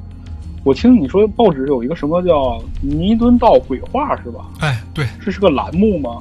[0.64, 4.46] 我听你说报纸有一个什么叫尼敦道鬼话是吧？
[4.60, 6.18] 哎，对，这是个栏目吗？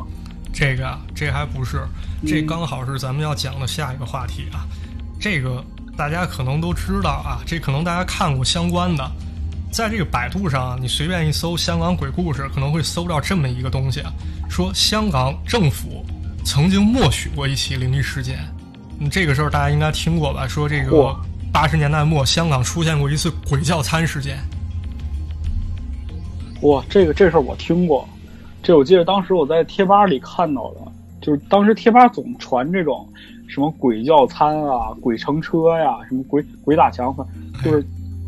[0.54, 1.82] 这个这还不是，
[2.26, 4.66] 这刚好是咱们要讲的下一个话题啊。
[5.20, 5.64] 这个
[5.98, 9.12] 大家可能都知道啊，这可能大家看过相关的，
[9.72, 14.02] 在这个百度上，你随便一搜“香港鬼故事”，可能会搜到这么一个东西，
[14.50, 16.06] 说香港政府
[16.46, 18.40] 曾经默许过一起灵异事件。
[19.00, 20.48] 嗯，这个事儿大家应该听过吧？
[20.48, 21.16] 说这个
[21.52, 24.38] 八十年代末，香港出现过一次鬼叫餐事件。
[26.62, 28.08] 哇，这个这事儿我听过，
[28.64, 30.80] 这我记得当时我在贴吧里看到的，
[31.28, 33.06] 就是当时贴吧总传这种。
[33.50, 37.16] 什么鬼叫餐啊，鬼乘车呀，什么鬼鬼打墙，
[37.64, 37.86] 就是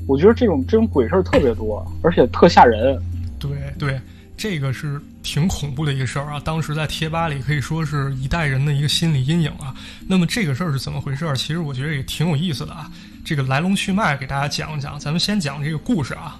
[0.07, 2.97] 我觉得这种这种鬼事儿特别多，而且特吓人。
[3.37, 3.99] 对对，
[4.37, 6.41] 这个是挺恐怖的一个事儿啊。
[6.45, 9.75] 当时在贴吧里可以说是一代人的一个心理阴影啊。
[10.07, 11.29] 那么这个事儿是怎么回事？
[11.35, 12.89] 其实我觉得也挺有意思的啊。
[13.25, 14.97] 这个来龙去脉给大家讲一讲。
[14.97, 16.39] 咱们先讲这个故事啊。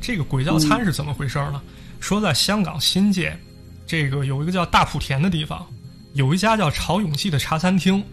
[0.00, 1.60] 这个鬼叫餐是怎么回事呢？
[1.98, 3.36] 说在香港新界，
[3.84, 5.66] 这个有一个叫大埔田的地方。
[6.14, 8.04] 有一家叫潮涌记的茶餐厅，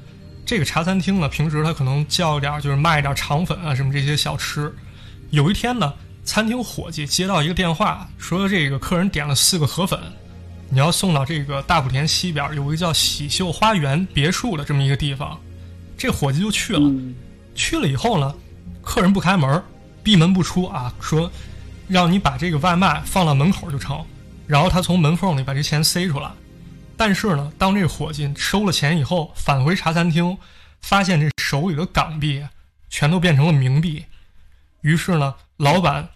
[0.46, 4.74] 这个茶餐厅呢，平时他可能叫点就是卖点肠粉啊什么这些小吃。
[5.32, 10.00] 有一天呢，餐厅伙计接到一个电话，说这个客人点了四个河粉，
[10.70, 15.38] 你要送到这个大埔田西边有一个叫喜秀花园别墅的这么一个地方。
[15.98, 16.92] 这伙计就去了，
[17.54, 18.34] 去了以后呢，
[18.82, 19.62] 客人不开门，
[20.02, 21.30] 闭门不出啊，说
[21.90, 24.04] 让你把这个外卖放到门口就成，
[24.48, 26.32] 然后他从门缝里把这钱塞出来。
[27.00, 30.38] 但是呢，当这伙计收了钱以后，返回茶餐厅，
[30.82, 32.46] 发现这手里的港币
[32.90, 34.04] 全都变成了冥币。
[34.82, 36.10] 于是呢，老板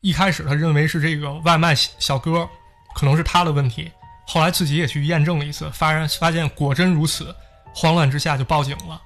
[0.00, 2.48] 一开始他认为是这个外卖小哥
[2.94, 3.90] 可能是他的问题，
[4.28, 7.34] 后来自己也去验证了一次，发现发现果真如此，
[7.74, 9.02] 慌乱之下就报警了。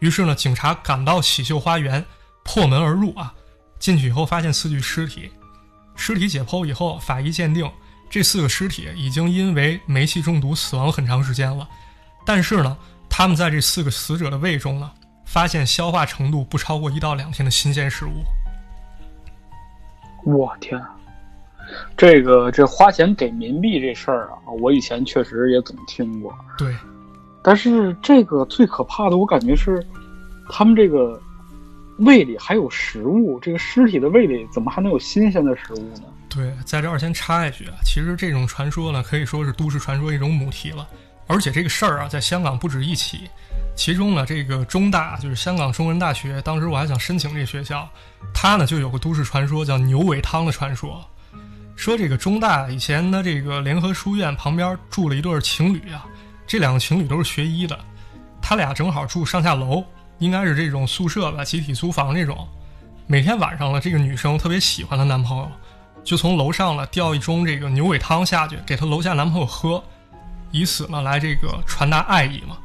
[0.00, 2.04] 于是呢，警察赶到喜秀花园，
[2.42, 3.32] 破门而入啊，
[3.78, 5.32] 进去以后发现四具尸体，
[5.96, 7.72] 尸体解剖以后，法医鉴定
[8.14, 11.68] 这四个尸体已经因为煤气中毒死亡很长时间了，
[12.24, 12.76] 但是呢，
[13.10, 14.88] 他们在这四个死者的胃中呢，
[15.24, 18.22] 发现消化程度不超过一到两天的新鲜食物。
[20.24, 20.80] 我天，
[21.96, 26.32] 这个这花钱给冥币这事儿啊，我以前确实也总听过。
[26.56, 26.72] 对，
[27.42, 29.84] 但是这个最可怕的，我感觉是
[30.48, 31.20] 他们这个
[31.98, 36.02] 胃里还有食物，这个尸体的胃里怎么还能有新鲜的食物呢？
[36.28, 40.86] 对，在这儿先插一句啊，其实这种传说呢，可以说是都市传说一种母题了。
[41.26, 43.30] 而且这个事儿啊，在香港不止一起，
[43.74, 47.88] 其中呢，这个中大就是香港中文大学，当时我还想申请这学校，
[48.34, 51.02] 它呢就有个都市传说叫牛尾汤的传说，
[51.76, 56.04] 说这个中大以前的这个联合书院旁边住了一对情侣啊，
[56.46, 57.78] 这两个情侣都是学医的，
[58.42, 59.82] 他俩正好住上下楼，
[60.18, 62.48] 应该是这种宿舍吧，集体租房这种，
[63.06, 65.50] 每天晚上呢，这个女生特别喜欢她男朋友，
[66.02, 69.82] 就从楼上了吊一盅这个牛尾汤下去给她楼下男朋友喝。
[70.50, 72.56] 以此呢来这个传达爱意嘛。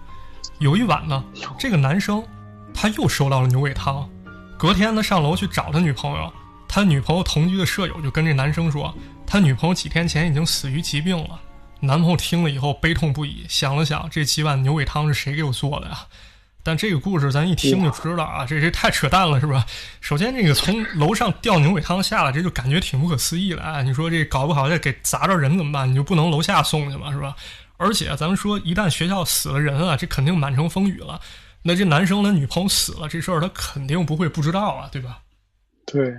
[0.59, 1.23] 有一晚呢，
[1.57, 2.23] 这个男生
[2.73, 4.07] 他又收到了牛尾汤，
[4.57, 6.31] 隔天呢上楼去找他女朋友，
[6.67, 8.93] 他女朋友同居的舍友就跟这男生说，
[9.25, 11.39] 他女朋友几天前已经死于疾病了。
[11.79, 15.99] 男朋友听了以后悲痛不已，想了想这几碗牛尾汤是谁给我做的呀？
[16.63, 19.65] 但这个故事咱一听就知道啊，这这太扯淡了，是吧？
[20.01, 23.81] 首先这个从楼上掉牛尾汤下来，这就感觉挺不可思议了啊！
[23.81, 25.89] 你说这搞不好这给砸着人怎么办？
[25.89, 27.11] 你就不能楼下送去吗？
[27.11, 27.35] 是吧？
[27.77, 31.19] 而且咱们说，一旦学校死了人啊，这肯定满城风雨了。
[31.61, 35.19] 那这男生的女朋友死了，这事儿他肯定不会不知道啊，对吧？
[35.85, 36.13] 对，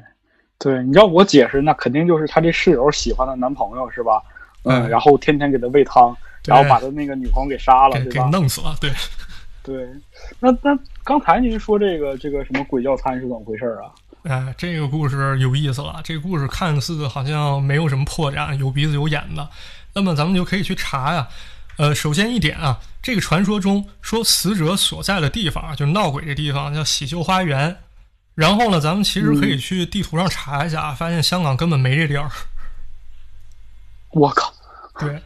[0.59, 4.23] 对，你要我解释，那肯定就是他这室友喜欢的男朋友是吧？
[4.65, 8.75] 嗯，然后天天给他喂汤，然后把他那个女朋友给杀了，给弄死了。
[8.81, 8.91] 对，
[9.63, 9.89] 对。
[10.39, 13.93] 那那刚才您说这个这个什么鬼叫餐是怎么回事啊？
[14.25, 16.01] 哎，这个故事有意思了。
[16.05, 19.49] 这个故事看似好像没有什么破绽，有鼻子有眼的。
[19.95, 21.29] 那么咱们就可以去查呀。
[21.79, 27.77] 呃，首先一点啊，这个传说中说死者所在的地方啊，就是闹鬼这地方叫喜秀花园。
[28.35, 32.29] 然后呢，咱们其实可以去地图上查一下，发现香港根本没这地儿。
[34.13, 34.53] 我靠！
[34.99, 35.19] 对，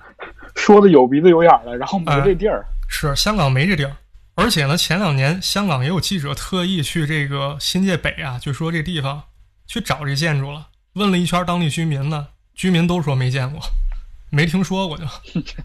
[0.54, 2.64] 说的有鼻子有眼的，然后没这地儿。
[2.88, 3.96] 是香港没这地儿，
[4.36, 9.22] 而且呢，前两年香港也有记者特意去这个新界北啊，就说这地方
[9.66, 13.60] 去找这建筑了，问了一圈当地居民呢，居民都说没见过，
[14.30, 15.04] 没听说过就。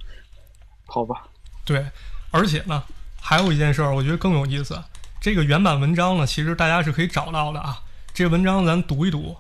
[0.86, 1.24] 好吧，
[1.66, 1.84] 对，
[2.30, 2.84] 而且呢，
[3.20, 4.80] 还有一件事儿，我觉得更有意思。
[5.20, 7.82] 这个原版文章呢，其实大家是可以找到的啊。
[8.14, 9.36] 这个文章咱读一读，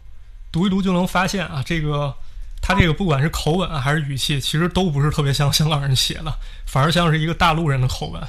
[0.52, 2.13] 读一读就能发现啊，这个
[2.62, 6.34] 他这个不管是口吻还是语气，其实都不是特别像香港人写的，
[6.65, 8.22] 反而像是一个大陆人的口吻。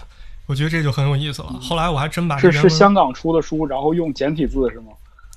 [0.51, 1.53] 我觉得这就很有意思了。
[1.63, 4.87] 后来我还真把这是香港出的书，然后用简体字是吗？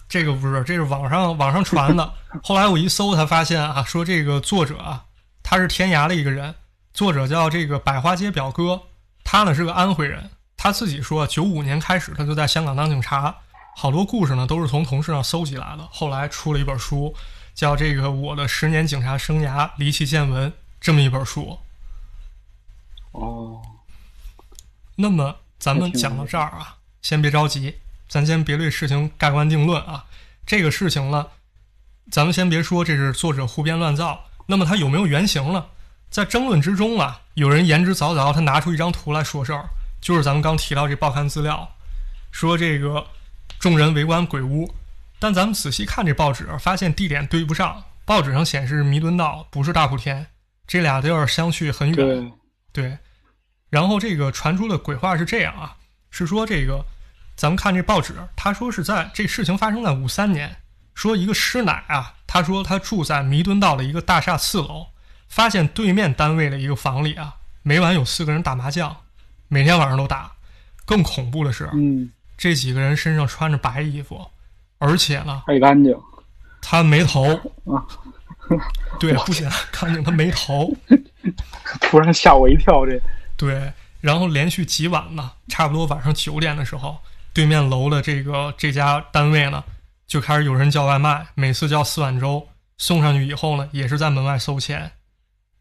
[0.10, 2.13] 这个不是，这是网上网上传的。
[2.41, 5.06] 后来我一搜，才发现啊，说这个作者啊，
[5.43, 6.56] 他是天涯的一个人。
[6.95, 8.82] 作者叫这个百花街表哥，
[9.23, 10.32] 他呢是个安徽人。
[10.58, 13.36] 他自己说，九五年开始他就在香港当警察，
[13.76, 15.88] 好多故事呢都是从同事上搜集来的。
[15.91, 17.13] 后来出了一本书，
[17.54, 20.49] 叫《这个我的十年警察生涯离奇见闻》
[20.82, 21.56] 这么一本书。
[23.12, 23.62] 哦，
[24.95, 27.75] 那么咱们讲到这儿啊，先别着急，
[28.08, 30.06] 咱先别对事情盖棺定论啊。
[30.45, 31.27] 这个事情呢，
[32.12, 35.65] 咱们先别说这是作者胡编乱造，那么他有没有原型呢？
[36.10, 39.65] 在争论之中啊，有人言之凿凿，他拿出一张图来说事儿，
[39.99, 41.75] 就是咱们刚提到这报刊资料，
[42.32, 43.08] 说这个
[43.58, 44.71] 众人围观鬼屋，
[45.17, 50.27] 但咱们仔细看这报纸，发现地点对不上，报纸上显示弥敦道，不是大埔天，
[50.67, 52.32] 这俩地儿相去很远。
[52.71, 52.97] 对，
[53.73, 55.75] 然后这个传出的鬼话是这样啊，
[56.12, 56.86] 是说这个，
[57.36, 60.55] 咱们看这报纸，他说是在这事情发生在五三年，
[60.93, 64.86] 说一个师奶啊，他说他住在弥敦道的一个大厦四楼。
[65.27, 68.95] 发现对面单位的一个房里啊，每晚有四个人打麻将，
[69.47, 70.32] 每天晚上都打。
[70.86, 74.24] 更恐怖的是，嗯，这几个人身上穿着白衣服，
[74.78, 75.99] 而且呢，爱干净。
[76.61, 77.26] 他没头
[77.65, 77.82] 啊，
[78.99, 80.71] 对，不行，看见，他没头。
[81.82, 83.01] 突然吓我一跳，这。
[83.38, 86.99] 对，然后连续几晚呢，差不多晚上九点的时候，
[87.34, 89.63] 对面楼的这个这家单位呢，
[90.07, 94.91] 就开始有人叫外卖，每次叫四碗粥，送上去以后呢，也是在门外收钱。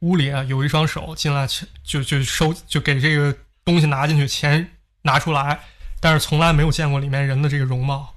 [0.00, 1.46] 屋里啊有一双手进来，
[1.84, 5.60] 就就收就给这个东西拿进去，钱拿出来，
[6.00, 8.14] 但是从来没有见过里面人的这个容貌。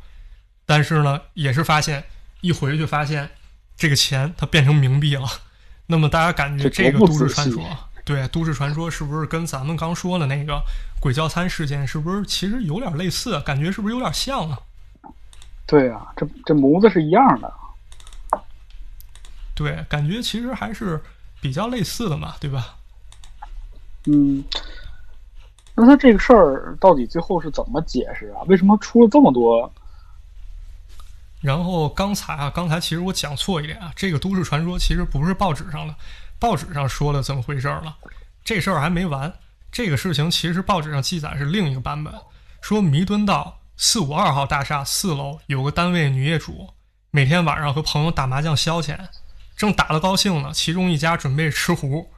[0.65, 2.03] 但是呢，也是发现
[2.41, 3.29] 一回去发现
[3.77, 5.29] 这个钱它变成冥币了。
[5.85, 7.63] 那么大家感觉这个都市传说，
[8.05, 10.61] 对，都市传说是不是跟咱们刚说的那个
[11.01, 13.41] 鬼叫餐事件是不是其实有点类似？
[13.41, 14.59] 感觉是不是有点像啊？
[15.65, 17.51] 对啊，这这模子是一样的。
[19.55, 21.01] 对，感觉其实还是
[21.41, 22.75] 比较类似的嘛，对吧？
[24.05, 24.43] 嗯，
[25.73, 28.43] 那他这个事儿到底最后是怎么解释啊？
[28.47, 29.73] 为什么出了这么多？
[31.41, 35.95] 然后刚才啊，刚才其实我讲错一点啊，这个都市传说其实不是报纸上的，
[36.39, 37.95] 报纸上说了怎么回事了？
[38.43, 39.33] 这事儿还没完，
[39.71, 42.13] 这个事情其实报纸上记载是另一个版本，
[42.61, 46.69] 说弥敦道四五二号大厦四楼有个单位女业主，
[47.11, 48.97] 每天晚上和朋友打麻将消遣，
[49.55, 52.11] 正打得高兴呢，其中一家准备吃糊，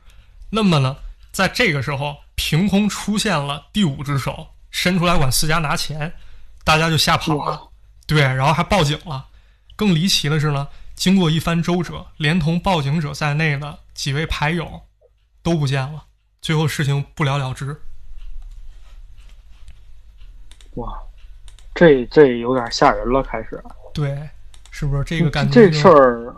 [0.49, 0.97] 那么呢，
[1.31, 6.13] 在这个时候凭空出现了第五只手，伸出来管四家拿钱，
[6.63, 7.69] 大家就吓跑了。
[8.05, 9.27] 对，然后还报警了。
[9.75, 10.67] 更离奇的是呢，
[10.97, 14.81] 经过一番周折，连同报警者在内的几位牌友
[15.43, 16.05] 都不见了，
[16.41, 17.79] 最后事情不了了之。
[20.73, 20.91] 哇，
[21.75, 23.63] 这这有点吓人了，开始。
[23.93, 24.27] 对，
[24.71, 25.69] 是不是这个感觉？
[25.69, 26.35] 这事儿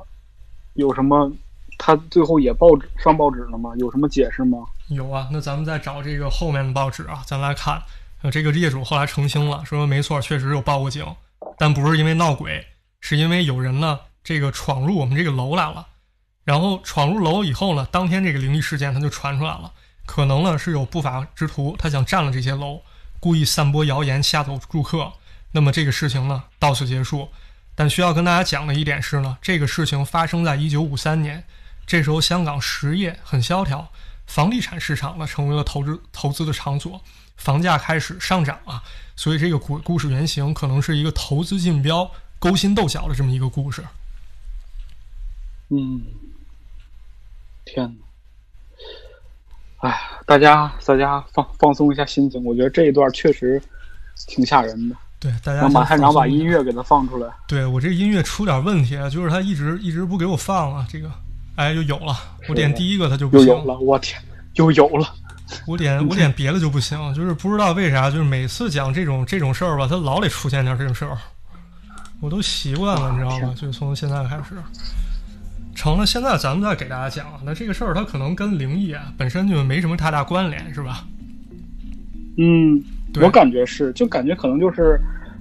[0.74, 1.32] 有什么？
[1.78, 3.72] 他最后也报纸上报纸了吗？
[3.78, 4.60] 有什么解释吗？
[4.90, 7.82] 有啊，那咱们再找这个后面的报纸啊，咱来看。
[8.22, 11.06] 呃，这个业主后来澄清了，说没错，确实有报过警，
[11.58, 12.68] 但不是因为闹鬼，
[13.00, 13.98] 是因为有人呢，
[14.30, 15.88] 这个闯入我们这个楼来了。
[16.44, 19.72] 然后闯入楼以后呢，当天这个灵异事件它就传出来了，
[20.06, 22.82] 可能呢是有不法之徒他想占了这些楼，
[23.20, 25.12] 故意散播谣言吓走住客。
[25.52, 27.30] 那么这个事情呢到此结束。
[27.74, 31.44] 但需要跟大家讲的一点是呢，这个事情发生在一九五三年。
[31.88, 33.90] 这时候香港实业很萧条，
[34.28, 37.02] 房地产市场呢成为了投资投资的场所，
[37.36, 38.84] 房价开始上涨啊，
[39.16, 43.84] 所以这个故故事原型可能是一个投资竞标、勾心斗角的这么一个故事。
[45.70, 46.02] 嗯，
[47.66, 47.96] 天呐！
[49.78, 53.62] 哎，大家大家放放松一下心情，我觉得这一段确实
[54.28, 54.96] 挺吓人的。
[55.20, 57.30] 对，大家让马探长把音乐给他放出来。
[57.48, 61.12] 对我这音乐出点问题，就是他一直一直不给我放啊，这个。
[61.56, 62.16] 哎，就有了。
[62.48, 63.48] 我点第一个，它就不行。
[63.48, 64.22] 又有了，我天，
[64.54, 65.14] 又有了。
[65.68, 71.18] 我点我点别的就不行，就是不知道为啥，就是每次讲这种这种事儿吧，它老得出现点这种事儿。
[72.22, 73.54] 我都习惯了，你知道吗？
[73.58, 74.56] 就从现在开始，
[75.80, 76.06] 成了。
[76.06, 81.06] 现在咱们再给大家讲，那这个事儿它可能跟灵异啊本身就没什么太大关联，是吧？
[82.38, 82.84] 嗯，
[83.22, 85.00] 我感觉是，就感觉可能就是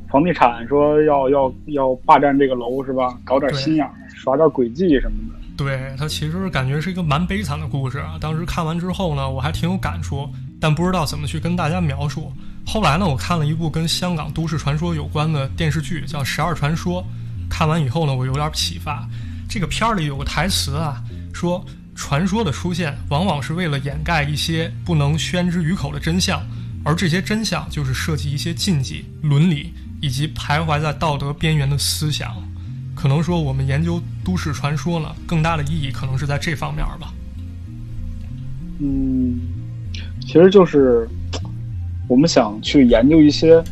[0.08, 3.18] 房地产说要要要霸占这个楼，是吧？
[3.24, 5.34] 搞点心眼儿，耍点诡计什么的。
[5.56, 8.16] 对他其实感觉是一个蛮悲惨的故事啊。
[8.20, 10.28] 当时看完之后呢，我还挺有感触，
[10.60, 12.32] 但不知道怎么去跟大家描述。
[12.64, 17.02] 后来呢，我看了一部跟香港都市传说有关的电视剧，叫《十二传说》。
[17.50, 19.04] 看完以后呢，我有点启发。
[19.48, 26.40] 这个片儿里有个台词啊，说传说的出现往往是为了掩盖一些不能宣之于口的真相，
[26.84, 32.34] 而这些真相就是涉及一些禁忌、伦理以及徘徊在道德边缘的思想。
[32.94, 37.14] 可能说，我们研究都市传说呢，更大的意义可能是在这方面吧。
[38.80, 39.38] 嗯，
[40.20, 41.08] 其实就是
[42.06, 43.62] 我们想去研究一些，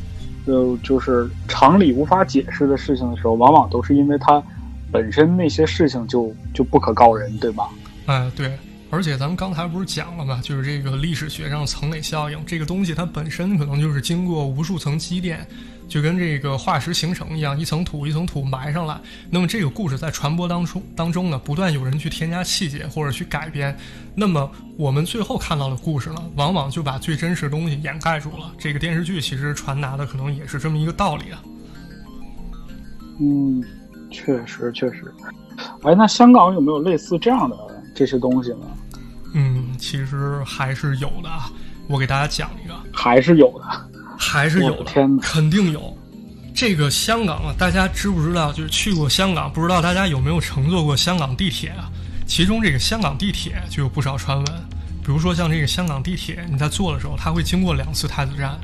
[0.47, 4.43] 呃，就是常理无法解释的事情的时候，往往都是因为它
[4.91, 7.69] 本身那些事情就就不可告人，对吧？
[8.07, 8.57] 哎，对。
[8.89, 10.41] 而且咱们刚才不是讲了吗？
[10.45, 15.47] 就是这个历史学上层累效应，这个东西它本身可能就是经过无数层积淀。
[15.89, 18.99] 就跟这个化石形成一样，一层土一层土埋上来。
[19.31, 23.77] 那么这个故事在传播当中当中呢，不断有人去添加细节或者去改编。
[24.13, 28.53] 那么我们最后看到的故事呢，往往就把最真实的东西掩盖住了。
[28.59, 31.43] 这个电视剧其实传达的可能也是这么一个道理啊。
[33.21, 33.65] 嗯，
[34.17, 35.15] 确实确实。
[35.83, 37.57] 哎，那香港有没有类似这样的
[37.95, 38.67] 这些东西呢？
[39.35, 41.29] 嗯，其实还是有的。
[41.89, 43.65] 我给大家讲一个，还是有的。
[44.19, 45.97] 还是有的，肯定有。
[46.55, 48.51] 这个香港啊，大家知不知道？
[48.51, 51.91] 就是去过香港，不知道大家有没有乘坐过香港地铁啊？
[52.27, 54.47] 其中这个香港地铁就有不少传闻，
[55.05, 58.59] 比如说像这个香港地铁，你在坐的时候，它会经过两次太子站。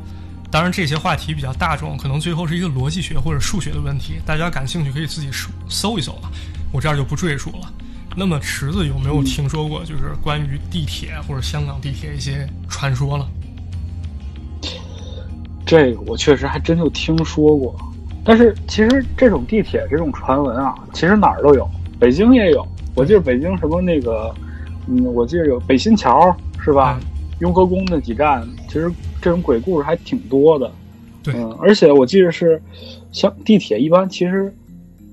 [0.53, 6.30] 当然，这些话题比较大众，可能最后是一个逻辑学或者数学的问题，大家感兴趣可以自己搜搜一搜啊。
[6.70, 7.72] 我这儿就不赘述了。
[8.14, 13.26] 那么池子有没有听说过，就是关于地铁或者香港地铁一些传说了？
[15.64, 17.74] 这个我确实还真就听说过，
[18.22, 21.66] 但是其实这种地铁这种传闻啊，其实哪儿都有，
[21.98, 22.68] 北京也有。
[22.94, 24.34] 我记得北京什么那个，
[24.86, 27.00] 嗯，我记得有北新桥是吧？
[27.38, 28.92] 雍和宫那几站，其实
[29.22, 30.70] 这种鬼故事还挺多的。
[31.22, 32.60] 对，嗯，而且我记得是，
[33.12, 34.54] 像地铁一般其实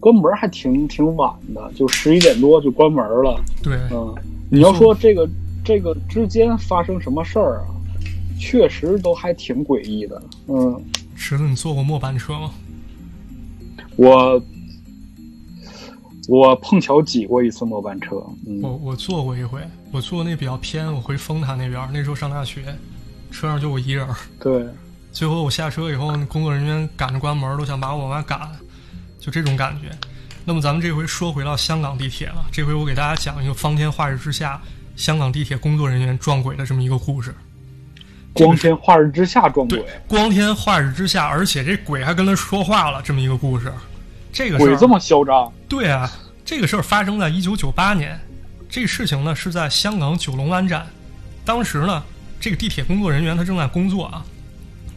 [0.02, 3.40] 关门还挺挺晚的，就十一点多就关门了。
[3.64, 4.14] 对，嗯，
[4.50, 5.30] 你要说这个。
[5.62, 7.68] 这个之间发生什么事儿啊？
[8.40, 10.20] 确实都还挺诡异的。
[10.48, 10.82] 嗯，
[11.16, 12.52] 池子，你坐过末班车吗？
[13.98, 14.42] 我
[16.28, 18.16] 我碰巧挤过一次末班车。
[18.48, 19.60] 嗯，我我坐过一回，
[19.92, 22.64] 我坐那比较偏，我回丰台那边，那时候上大学，
[23.32, 24.08] 车上就我一人。
[24.40, 24.66] 对，
[25.12, 28.40] 最后我下车以后，工作人员赶着关门，都想把我往外赶，
[29.20, 29.90] 就这种感觉。
[30.46, 34.60] 那么咱们这回说回到香港地铁了，这回我给大家讲一个方天化日之下，
[34.96, 37.34] 香港地铁工作人员撞鬼的这么一个故事。
[38.34, 43.72] 光天化日之下撞鬼，，光天化日之下，而且这鬼还跟他说话了，这么一个故事。
[44.32, 45.52] 这个鬼这么嚣张。
[45.68, 46.10] 对啊，
[46.46, 48.20] 这个事儿发生在一九九八年，
[48.70, 50.86] 这个事情呢是在香港九龙湾站，
[51.44, 52.04] 当时呢
[52.40, 54.26] 这个地铁工作人员他正在工作啊，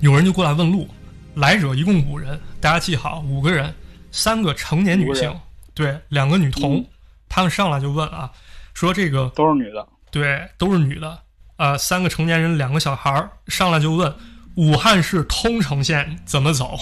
[0.00, 0.88] 有人就过来问路，
[1.34, 3.74] 来者一共五人，大家记好，五个人，
[4.10, 5.34] 三个成年女性
[5.74, 6.86] 对，两个女童，嗯。
[7.28, 8.30] 他们上来就问啊，
[8.74, 11.18] 说这个都是女的，对都是女的，
[11.56, 14.14] 啊、三个成年人，两个小孩儿，上来就问
[14.56, 16.78] 武汉市通城县怎么走。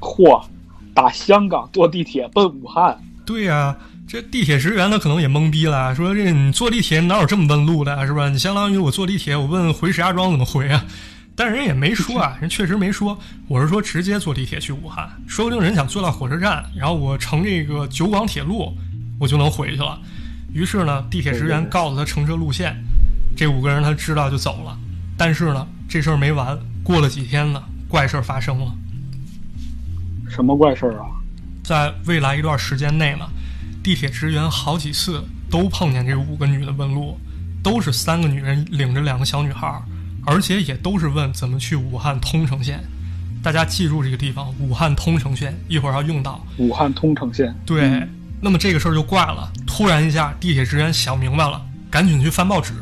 [0.00, 0.42] 嚯，
[0.94, 3.76] 打香港坐地铁奔武汉，对呀、
[4.08, 8.30] 这地铁职员他可能也懵逼了，说这你坐地铁哪有这么问路的啊，是吧？
[8.30, 10.82] 你相当于我坐地铁，我问回石家庄怎么回啊？
[11.36, 13.18] 但是人也没说啊，人确实没说。
[13.48, 18.72] 我是说直接坐地铁去武汉，说不定人想坐到火车站，然后我乘这个九广铁路，
[19.20, 20.00] 我就能回去了。
[20.54, 22.74] 于是呢，地铁职员告诉他乘车路线，
[23.36, 24.74] 这五个人他知道就走了。
[25.18, 28.72] 但是呢，这事儿没完，过了几天呢，怪事儿发生了。
[30.30, 31.04] 什么怪事儿啊？
[31.62, 33.28] 在未来一段时间内呢，
[33.82, 37.18] 地铁职员好几次都碰见这五个女的问路，
[37.62, 39.82] 都是三个女人领着两个小女孩儿，
[40.26, 42.80] 而且也都是问怎么去武汉通城县。
[43.42, 46.44] 大家记住这个地方，武汉通城县，一会儿要用到。
[46.58, 47.54] 武汉通城县。
[47.64, 48.06] 对，
[48.40, 49.50] 那么这个事儿就怪了。
[49.66, 52.74] 突然一下，地铁职员想明白了，赶紧去翻报纸。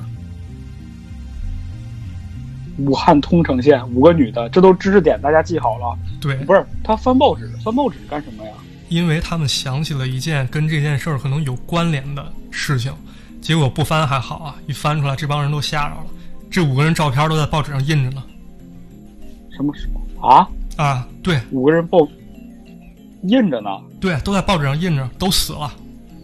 [2.79, 5.99] 武汉通城县，五个女的，这都知识点，大家记好了。
[6.21, 8.51] 对，不是他翻报纸，翻报纸干什么呀？
[8.89, 12.93] 因为他们想起了一件跟这件事儿可能有关联的事情，
[13.41, 16.07] 结果不翻还好啊，一翻出来，这帮人都吓着了。
[16.51, 18.23] 这五个人照片都在报纸上印着呢。
[19.51, 20.49] 什么时候啊？
[20.77, 22.07] 啊，对五个人报
[23.23, 23.71] 印着呢，
[24.01, 25.73] 对，都在报纸上印着，都死了。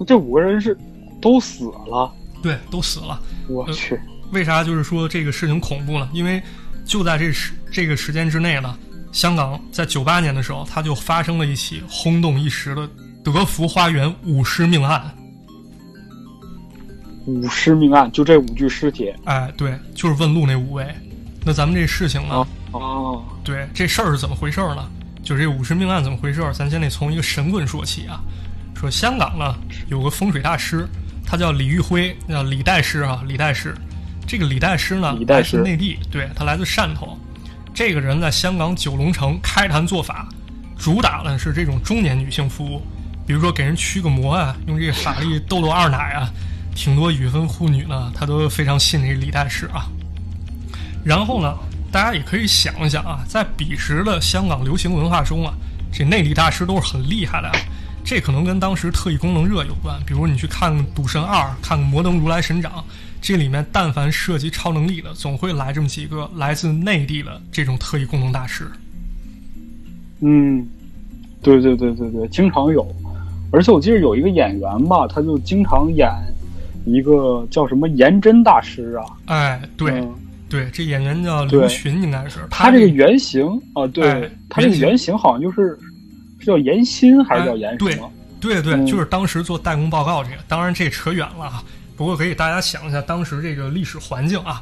[0.06, 0.76] 这五个人是
[1.20, 2.12] 都死了。
[2.42, 3.20] 对，都死了。
[3.48, 3.98] 我去，
[4.32, 6.08] 为啥就是说这个事情恐怖呢？
[6.12, 6.42] 因为
[6.84, 8.76] 就在这时这个时间之内呢，
[9.12, 12.88] 香港在九八年的时候，它就发生了一起轰动一时的
[13.22, 15.14] 德福花园五尸命案。
[17.26, 20.86] 五尸命案，就这五具尸体哎，对，就是问路那五位。
[21.44, 22.36] 那咱们这事情呢？
[22.36, 24.90] 啊哦，对，这事儿是怎么回事儿呢？
[25.22, 26.52] 就这五十命案怎么回事儿？
[26.52, 28.20] 咱先得从一个神棍说起啊。
[28.74, 29.54] 说香港呢
[29.88, 30.88] 有个风水大师，
[31.24, 33.74] 他叫李玉辉，叫李代师啊，李代师。
[34.26, 37.16] 这个李代师呢李代师内地，对他来自汕头。
[37.74, 40.28] 这个人在香港九龙城开坛做法，
[40.78, 42.82] 主打的是这种中年女性服务，
[43.26, 46.30] 比如说给人驱个魔啊，用这个法力逗逗二奶啊，
[46.74, 49.86] 挺多已婚妇女呢，她都非常信这李代师啊。
[51.02, 51.56] 然后呢，
[51.90, 55.54] 大家也可以想一想啊，在彼时的香港流行文化中啊，
[55.90, 57.50] 这内地大师都是很厉害的。
[58.04, 62.72] 这可能跟当时特异功能热有关，比如你去看《赌神二》，看《摩登如来神掌》，
[63.22, 68.66] 这里面但凡涉及超能力的，总会来这么几个来自内地的这种特异功能大师。
[70.20, 70.66] 嗯，
[71.40, 72.84] 对对对对对，经常有，
[73.52, 76.10] 而且我记得有一个演员吧，他就经常演
[76.84, 80.14] 一个叫什么颜真大师啊，哎，对、嗯
[80.50, 85.78] 对，这演员叫刘对群，应该是他这个原型啊，对、哎他这个原型好像就是
[86.40, 88.12] 是叫颜心还是叫颜什对么？
[88.40, 91.62] 对对，嗯就是当时做代工报告这个，当然这扯远了啊。
[92.02, 94.60] 不过可以大家想一下当时这个历史环境啊。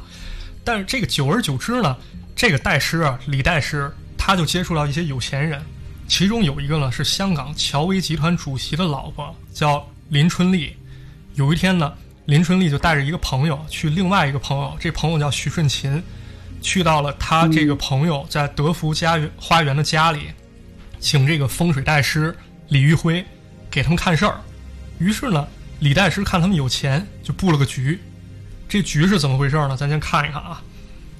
[0.63, 1.97] 但是这个久而久之呢，
[2.35, 5.59] 这个代师啊，李代师，他就接触到一些有钱人，
[6.07, 10.75] 其中有一个呢是香港乔威集团主席的老婆，叫林春丽。
[11.33, 11.91] 有一天呢，
[12.25, 15.99] 林春丽就带着一个朋友去另外一个朋友，这朋友叫徐顺琴，
[16.61, 20.27] 去到了他这个朋友在德福家园花园的家里，
[20.99, 22.37] 请这个风水大师
[22.67, 23.25] 李玉辉
[23.71, 24.39] 给他们看事儿。
[24.99, 25.47] 于是呢，
[25.81, 27.99] 李代师看他们有钱，就布了个局。
[28.69, 29.75] 这局是怎么回事呢？
[29.75, 30.61] 咱先看一看啊。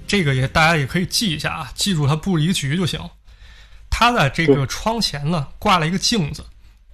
[0.05, 2.99] 这个也大家也可以记一下啊，记住他布了一个局就行。
[3.89, 6.45] 他在这个窗前呢挂了一个镜子，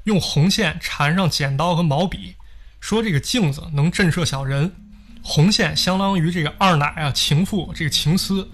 [0.05, 2.35] 用红线缠上剪刀和毛笔，
[2.79, 4.73] 说这个镜子能震慑小人，
[5.21, 8.49] 红线相当于这个二奶啊情妇这个情丝，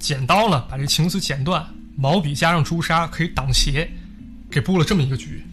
[0.00, 1.64] 剪刀呢把这情丝剪断，
[1.96, 3.88] 毛笔加上朱砂可以挡邪，
[4.50, 5.46] 给布了这么一个局。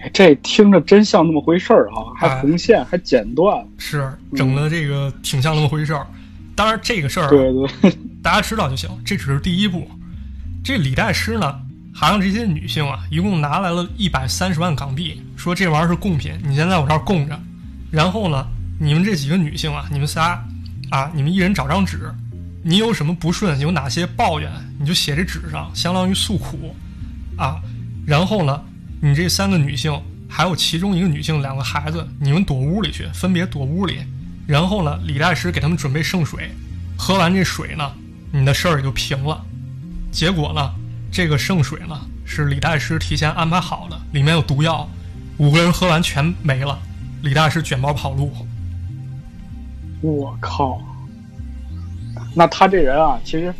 [0.00, 3.66] 哎，这听着真像那么回事儿哈，还哎红线，还剪断。
[3.78, 6.06] 是整的这个挺像那么回事儿。
[6.54, 9.88] 当然，这个事儿啊对对， 大家知道就行，这只是第一步。
[10.64, 11.60] 这李代师呢，
[11.94, 17.38] 还让这些女性啊，一共拿来了一百三十万港币，说这玩意儿是贡品，你先在我这儿供着。
[17.90, 18.46] 然后呢，
[18.78, 20.44] 你们这几个女性啊，你们仨
[20.90, 22.12] 啊，你们一人找张纸，
[22.62, 26.74] 你有什么不顺，有哪些抱怨，你就写这纸上，相当于诉苦
[27.36, 27.60] 啊。
[28.06, 28.62] 然后呢，
[29.00, 29.96] 你这三个女性，
[30.28, 33.98] 还有其中一个女性两个孩子，你们躲屋里去，分别躲屋里。
[34.46, 36.50] 然后呢，李大师给他们准备圣水，
[36.96, 37.92] 喝完这水呢，
[38.32, 39.44] 你的事儿也就平了。
[40.10, 40.74] 结果呢，
[41.12, 44.88] 这个圣水呢是李大师提前安排好的，里面有毒药，
[45.36, 46.78] 五个人喝完全没了。
[47.22, 48.32] 李大师卷包跑路，
[50.00, 50.80] 我靠！
[52.34, 53.54] 那他这人啊，其实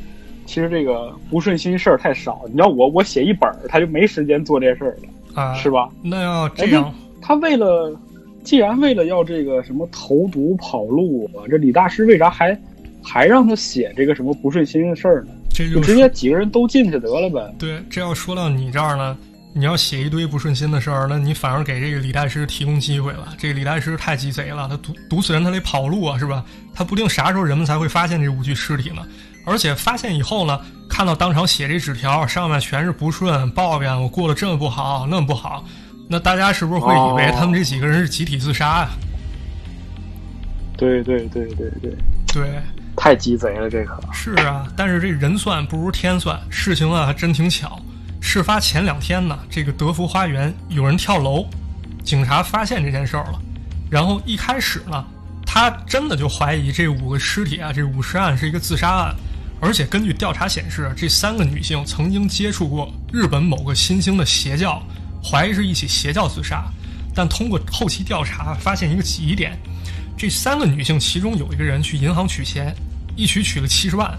[0.46, 2.44] 其实这个不顺心事儿太少。
[2.48, 5.08] 你要我我写一本儿，他就没时间做这事儿了，
[5.38, 5.88] 啊、是吧？
[6.02, 7.94] 那要这样，他为了，
[8.42, 12.60] 既然为了要这个什么投毒跑路啊，这李大师为啥还
[13.02, 15.32] 还让他写这个什么不顺心的事儿呢？
[15.50, 17.54] 这就就直接几个人都进去得了呗。
[17.58, 17.80] 对。
[17.88, 19.16] 这要说到你这儿呢，
[19.54, 23.34] 你要写一堆不顺心的事儿，那你反而给这个李大师提供机会了。
[23.38, 26.44] 这个李大师太鸡贼了，他毒毒死人他得跑路啊，是吧？
[26.74, 29.02] 他不定啥时候人们才会发现这五具尸体呢。
[29.44, 35.64] 而且发现以后呢，看到当场写这纸条，上面全是不顺抱怨，我过得这么不好，那么不好，
[36.06, 38.90] 那大家是不是会以为哦他们这几个人是集体自杀呀、
[40.76, 41.96] 对对对对对，
[42.32, 42.62] 对，
[42.94, 43.98] 太鸡贼了这个。
[44.12, 47.80] 是啊，但是这人算不如天算，事情啊还真挺巧。
[48.20, 51.46] 事发前两天呢，这个德福花园有人跳楼，
[52.04, 53.40] 警察发现这件事儿了。
[53.90, 55.04] 然后一开始呢，
[55.46, 59.14] 他真的就怀疑这五个尸体啊，这五尸案是一个自杀案。
[59.60, 64.82] 而且根据调查显示，这三个女性曾经接触过日本某个新兴的邪教，
[65.24, 66.64] 怀疑是一起邪教自杀。
[67.14, 69.58] 但通过后期调查，发现一个疑点：
[70.16, 72.74] 这三个女性其中有一个人去银行取钱，
[73.16, 74.16] 一取取了七十万。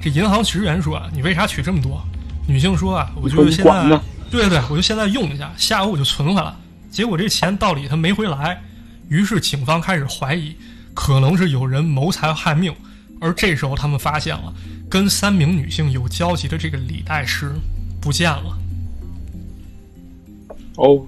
[0.00, 2.00] 这银行职员说：“，你为啥取这么多？”
[2.48, 6.52] 女性说：“啊，我就现在，对对，我就现在用一下，下午我就存回来。
[6.90, 8.60] 结果这钱到底他没回来，
[9.08, 10.56] 于是警方开始怀疑，
[10.94, 12.74] 可能是有人谋财害命。
[13.20, 14.52] 而这时候他们发现了，
[14.88, 17.52] 跟三名女性有交集的这个李代师
[18.00, 18.58] 不见了。
[20.76, 21.04] 哦，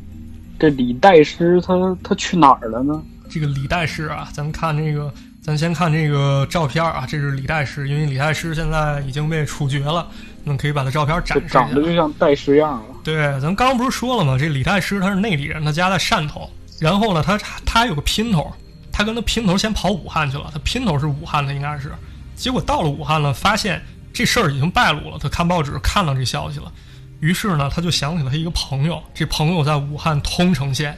[0.58, 3.02] 这李代师他他去哪儿了呢？
[3.30, 5.10] 这个李代师啊，咱们看这个，
[5.40, 10.08] 咱先看这个照片啊，这是李代师，因为李代师现在已经被处决了，
[10.44, 11.48] 那可以把他照片展这示。
[11.48, 12.94] 长得就像戴师样了。
[13.02, 14.36] 对，咱刚刚不是说了吗？
[14.38, 16.50] 这李太师他是内地人，他家在汕头。
[16.78, 18.52] 然后呢，他他还有个姘头，
[18.92, 20.50] 他跟他姘头先跑武汉去了。
[20.52, 21.92] 他姘头是武汉的，应该是。
[22.34, 23.82] 结果到了武汉呢，发现
[24.12, 25.18] 这事儿已经败露了。
[25.20, 26.72] 他看报纸看到这消息了，
[27.20, 30.96] 于是呢，他就想起了他一个朋友，这朋友在武汉通城县。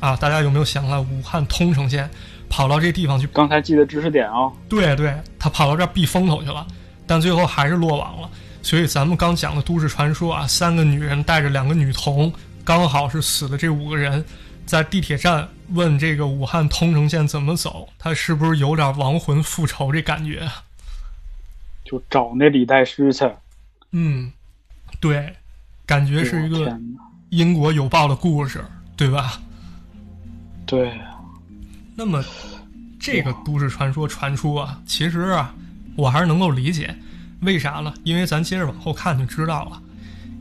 [0.00, 2.08] 啊，大家有没有想来武汉通城县
[2.48, 6.66] 跑到这地方去刚才记得知识点啊、对对，他跑到这儿避风头去了，
[7.06, 8.30] 但最后还是落网了。
[8.62, 12.32] 所以咱们刚讲的都市传说啊，三个女人带着两个女童，
[12.64, 14.24] 刚好是死的这五个人，
[14.66, 20.48] 在地铁站问这个武汉通城县怎么走，他是不是有点亡魂复仇这感觉？
[21.84, 23.28] 就找那李代师去。
[23.92, 24.32] 嗯，
[25.00, 25.34] 对，
[25.84, 26.78] 感觉是一个！
[27.30, 28.64] 因果有报的故事，
[28.96, 29.40] 对吧？
[30.66, 30.92] 对，
[31.96, 32.24] 那么，
[33.00, 35.52] 这个都市传说传出啊，其实啊，
[35.96, 36.94] 我还是能够理解，
[37.40, 37.92] 为啥呢？
[38.04, 39.80] 因为咱接着往后看就知道了。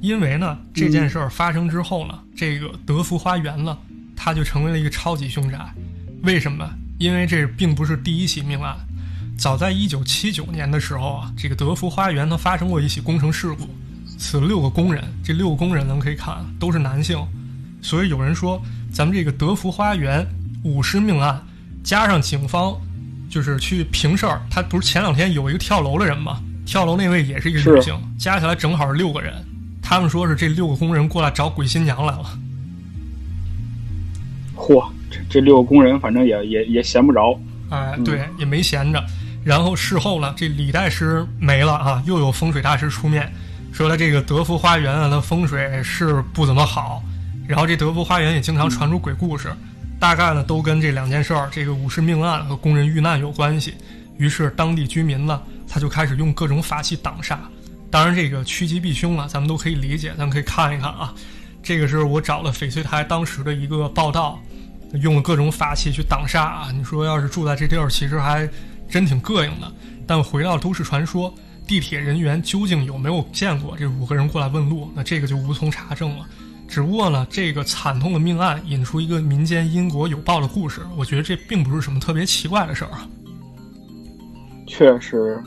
[0.01, 3.77] 因为呢，这件事儿发生之后呢，这个德福花园呢，
[4.15, 5.59] 它就成为了一个超级凶宅。
[6.23, 6.69] 为什么？
[6.97, 8.75] 因为这并不是第一起命案。
[9.37, 13.69] 早在一九七九年的时候啊，这个德福花园它发生过一起工程事故，
[14.17, 15.03] 死了六个工人。
[15.23, 17.17] 这六个工人咱们可以看都是男性，
[17.81, 20.27] 所以有人说，咱们这个德福花园
[20.63, 21.41] 五尸命案，
[21.83, 22.77] 加上警方
[23.29, 26.41] 就是去平事儿，他不是前两天有一个跳楼的人吗？
[26.69, 29.33] 跳楼那位也是一个女性，加起来正好是六个人。
[29.81, 32.39] 他们说是这六个工人过来找鬼新娘来了。
[34.55, 37.39] 嚯，这这六个工人反正也也也闲不着。
[37.71, 39.03] 哎，对，也没闲着。
[39.43, 43.33] 然后事后呢，这李大师没了啊，又有风水大师出面
[43.73, 47.01] 说他这个德福花园啊，它风水是不怎么好。
[47.47, 49.51] 然后这德福花园也经常传出鬼故事，
[49.99, 53.73] 大概呢都跟这两件事儿，这个武士命案和工人遇难有关系。
[54.17, 57.37] 于是当地居民呢，他就开始用各种法器挡煞。
[57.91, 61.13] 当然，这个趋吉避凶啊，咱们都可以理解，咱们可以看一看啊。
[61.61, 64.39] 这个是我找了翡翠台当时的一个报道，
[65.01, 66.71] 用了各种法器去挡煞啊。
[66.71, 68.49] 你说要是住在这地儿，其实还
[68.89, 69.71] 真挺膈应的。
[70.07, 71.33] 但回到都市传说，
[71.67, 74.91] 地铁人员究竟有没有见过这五个人过来问路？
[74.95, 76.25] 那这个就无从查证了。
[76.67, 83.07] 只不过呢，这个惨痛的命案引出一个民间因果有报的故事，我觉得这并不是什么特别奇怪的事儿啊。
[84.69, 85.41] 确实，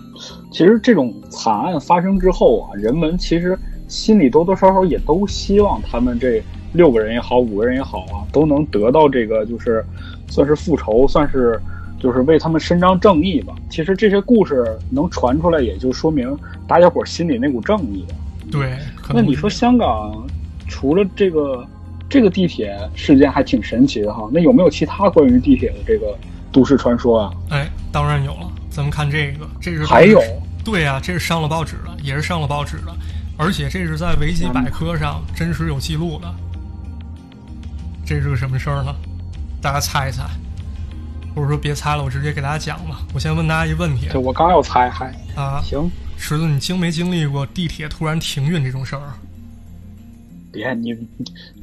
[0.51, 3.57] 其实这种惨案发生之后啊，人们其实
[3.87, 6.43] 心里多多少少也都希望他们这
[6.73, 9.83] 六个人也好，五个人也好啊，都能得到这个，就是
[10.27, 11.59] 算是复仇，算是
[12.01, 13.55] 就是为他们伸张正义吧。
[13.71, 18.05] 其实这些故事能传出来，也就说明大家伙心里那股正义。
[18.51, 18.77] 对，
[19.15, 20.27] 那你说香港
[20.67, 21.65] 除了这个
[22.09, 26.15] 这个地铁事件还挺神奇的哈，那有没有其他关于地铁的这个
[26.51, 27.33] 都市传说啊？
[27.51, 28.53] 哎，当然有了。
[28.73, 30.21] 咱们看这个，这是还有
[30.65, 32.97] 对啊，这是上了报纸的，也是上了报纸的，
[33.37, 36.35] 而且这是在维基百科上真实有记录的。
[38.07, 38.95] 这是个什么事儿呢？
[39.61, 40.25] 大家猜一猜，
[41.35, 43.03] 或者说别猜了，我直接给大家讲吧。
[43.13, 45.07] 我先问大家一个问题，对我刚要猜，还
[45.37, 49.03] 啊，行，池子，你经没经历过地铁突然停运这种事儿？
[50.51, 50.93] 别你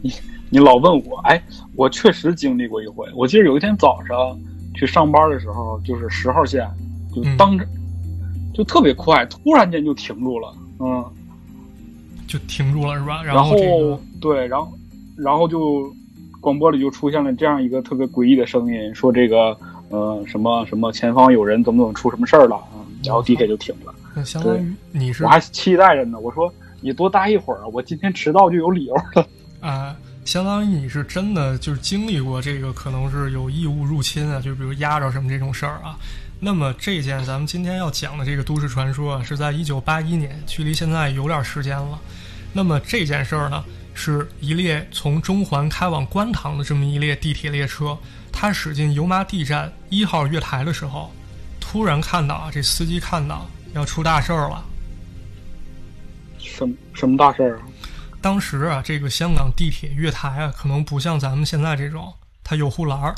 [0.02, 0.14] 你
[0.50, 1.42] 你老问我，哎，
[1.76, 3.08] 我确实经历过一回。
[3.16, 4.40] 我记得有一天早上
[4.74, 6.70] 去上班的时候，就是十号线。
[7.14, 7.66] 就当着，
[8.54, 11.04] 就特别快，突然间就停住了，嗯，
[12.28, 13.24] 就停住了是吧？
[13.24, 13.56] 然后
[14.22, 14.72] 对，然后
[15.18, 15.92] 然后就
[16.40, 19.58] 广播里就出现了这样一个特别诡异的声音，说这个
[19.90, 23.94] 呃什么什么前方有人怎么怎么出什么事儿了啊，然后地铁就停了。
[24.16, 26.52] 那相当于你是我还期待着呢，我说
[26.82, 29.28] 你多待一会儿，我今天迟到就有理由了。
[29.60, 29.96] 啊，
[30.26, 35.98] 相当于你是真的就是经历过这个可能是有异物入侵啊，就比如压着什么这种事儿啊。
[36.42, 42.00] 那么这件咱们今天要讲的这个都市传说啊，是在一九八一年，距离现在有点时间了。
[42.54, 43.64] 那么这件事儿呢，
[43.94, 47.98] 是一列从中环开往观塘的这么一列地铁列车，
[48.32, 51.12] 它驶进油麻地站一号月台的时候，
[51.60, 54.64] 突然看到啊，这司机看到要出大事儿了。
[56.38, 57.64] 什什么大事儿啊？
[58.22, 62.14] 当时啊，这个香港地铁月台啊，可能不像咱们现在这种，
[62.46, 63.14] 它有护栏儿。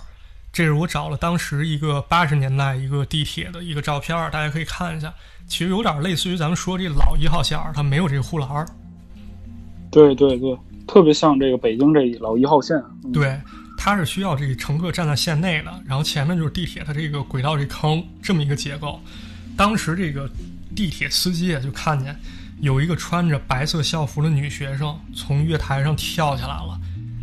[0.53, 5.13] 这是我找了当时一个八十年代一个地铁的一个照片，大家可以看一下。
[5.47, 8.65] 其实有点类似于咱们说这老一号线儿，它没有这个护栏儿。
[9.89, 12.81] 对对对，特别像这个北京这老一号线。
[13.13, 13.39] 对，
[13.77, 19.01] 它是需要这个乘客站在线内的，然后前面就是地铁它这个轨道这坑这么一个结构。
[19.55, 20.29] 当时这个
[20.75, 22.17] 地铁司机啊就看见
[22.59, 26.79] 有一个穿着白色校服的女学生从月台上跳下来了，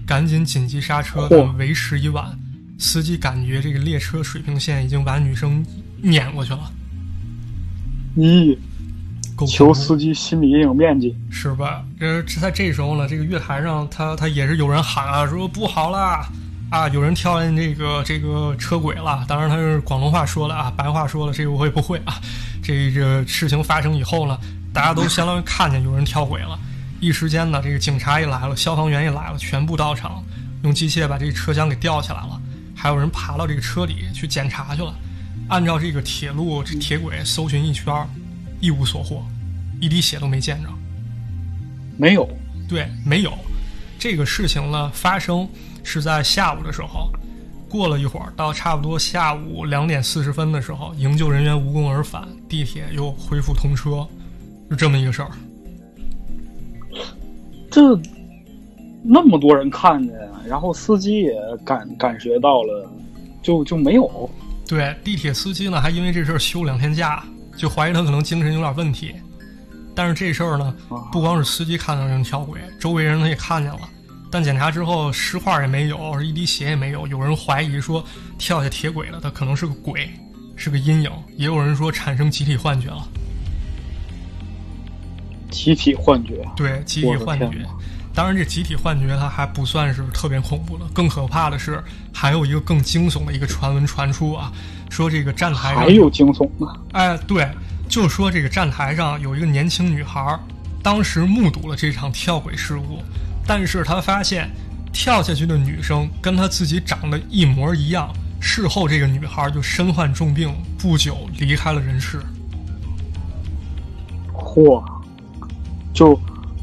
[0.07, 2.39] 赶紧紧急刹车，但为时已晚。
[2.79, 5.65] 司机感觉这个列车水平线已经把女生
[6.01, 6.73] 碾过去了。
[8.17, 8.57] 咦，
[9.47, 11.85] 求司机心理阴影面积是吧？
[11.99, 16.27] 这在这时候呢，这个月台上他他也是有人喊啊，说不好啦
[16.71, 19.25] 啊，有人跳进这个这个车轨了。
[19.29, 22.15] 当然他是广东话说的啊，白话说的这个我也不会啊。
[22.63, 24.39] 这个事情发生以后呢，
[24.73, 26.59] 大家都相当于看见有人跳轨了，
[27.01, 30.23] 一时间呢，这个警察也来了，消防员也来了，全部到场，
[30.63, 32.41] 用机械把这个车厢给吊起来了。
[32.81, 34.95] 还有人爬到这个车里去检查去了，
[35.49, 37.93] 按照这个铁路铁轨搜寻一圈，
[38.61, 39.27] 一无所获，
[39.81, 40.69] 一滴血都没见着。
[41.97, 42.29] 没有，
[42.69, 43.37] 对，没有。
[43.99, 45.49] 这个事情呢，发生
[45.83, 47.11] 是在下午的时候，
[47.69, 54.07] 过了一会儿，到差不多下午两点四十分的时候，营救人员无功而返，地铁又恢复通车，
[54.71, 55.31] 就这么一个事儿。
[57.69, 58.01] 这。
[59.03, 60.15] 那么多人看见，
[60.47, 61.35] 然后司机也
[61.65, 62.91] 感感觉到了，
[63.43, 64.29] 就就没有。
[64.67, 67.25] 对，地铁司机呢，还因为这事儿休两天假，
[67.57, 69.15] 就怀疑他可能精神有点问题。
[69.95, 70.75] 但是这事儿呢，
[71.11, 73.81] 不光是司机看到人跳轨，周围人他也看见了。
[74.31, 77.07] 但检查之后，尸块也没有，一滴血也没有。
[77.07, 78.05] 有人怀疑说
[78.37, 80.11] 跳下铁轨了，他可能是个鬼，
[80.55, 81.11] 是个阴影。
[81.37, 83.09] 也有人说产生集体幻觉了。
[85.51, 86.47] 集体幻觉？
[86.55, 87.49] 对，集体幻觉。
[88.19, 91.81] 当然，这集体幻觉它还不算是特别恐怖的，更可怕的是，
[92.13, 94.51] 还有一个更惊悚的一个传闻传出啊，
[94.91, 96.67] 说这个站台上还有惊悚呢。
[96.91, 97.49] 哎，对，
[97.89, 100.37] 就说这个站台上有一个年轻女孩，
[100.83, 103.01] 当时目睹了这场跳轨事故，
[103.47, 104.51] 但是她发现
[104.93, 112.21] 跳下去的女生跟她自己长得一模一样，事后这个女孩就身患重病，不久离开了人世。
[114.35, 114.83] 嚯，
[115.95, 116.21] 就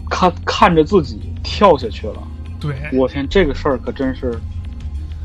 [0.10, 1.18] 看看着自己。
[1.46, 2.22] 跳下去了，
[2.60, 4.38] 对我天，这个事儿可真是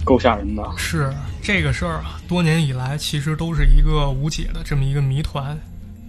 [0.05, 0.63] 够吓人的。
[0.77, 1.13] 是
[1.43, 5.59] 这个事儿啊，多年以来其实都是一个无解的这么一个谜团，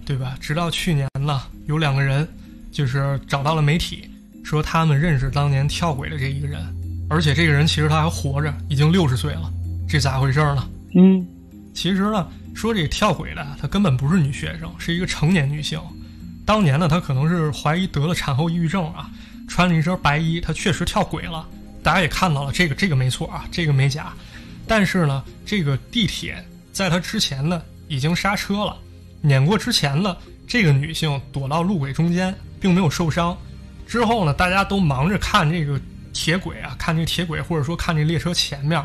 [0.04, 0.36] 对吧？
[0.38, 2.28] 直到去年呢，有两个人
[2.70, 4.08] 就是找到了媒体，
[4.44, 6.60] 说他们认识当年跳轨的这一个人，
[7.08, 9.50] 而且这个人其实他还活着，已经六十岁了，
[9.88, 10.68] 这咋回事呢？
[10.94, 11.26] 嗯，
[11.72, 15.80] 其实呢，说这跳轨的她根本不是女学生，是一个成年女性。
[16.44, 19.10] 当年呢，她可能是怀疑得了产后抑郁症啊。
[19.48, 21.46] 穿了一身白衣，他确实跳轨了，
[21.82, 24.12] 大家也看到了，这个这个没错啊，这个没假。
[24.66, 28.76] 但是呢，这个地铁在他之前呢已经刹车了，
[29.20, 30.16] 碾过之前呢，
[30.46, 33.36] 这个女性躲到路轨中间，并没有受伤。
[33.86, 35.78] 之后呢，大家都忙着看这个
[36.12, 38.82] 铁轨啊，看这个铁轨，或者说看这列车前面，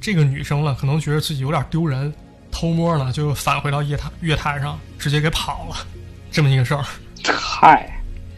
[0.00, 2.12] 这个女生呢，可能觉得自己有点丢人，
[2.50, 5.76] 偷摸呢就返回到月台月台上，直接给跑了，
[6.30, 6.84] 这么一个事儿。
[7.24, 7.88] 嗨，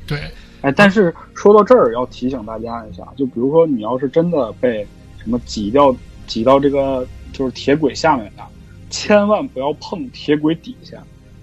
[0.06, 0.30] 对，
[0.62, 4.86] 哎，但是说到这儿，要提醒大家一下，就比如说你要是真的被
[5.18, 5.94] 什么挤掉。
[6.24, 8.42] 挤到这个就是铁轨下面的，
[8.88, 10.96] 千万不要碰铁轨底下。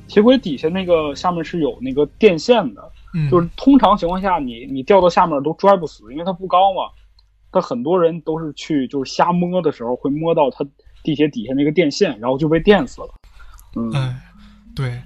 [0.08, 2.82] 铁轨底下那个下面是有那个电线的，
[3.30, 6.90] 就是通常情况下你你掉到下面都拽不死，因为它不高嘛。
[7.52, 10.66] 但很多人都是去就是瞎摸的时候会摸到它
[11.04, 13.10] 地铁底下那个电线，然后就被电死了。
[13.76, 14.16] 嗯，哎，
[14.74, 15.00] 对，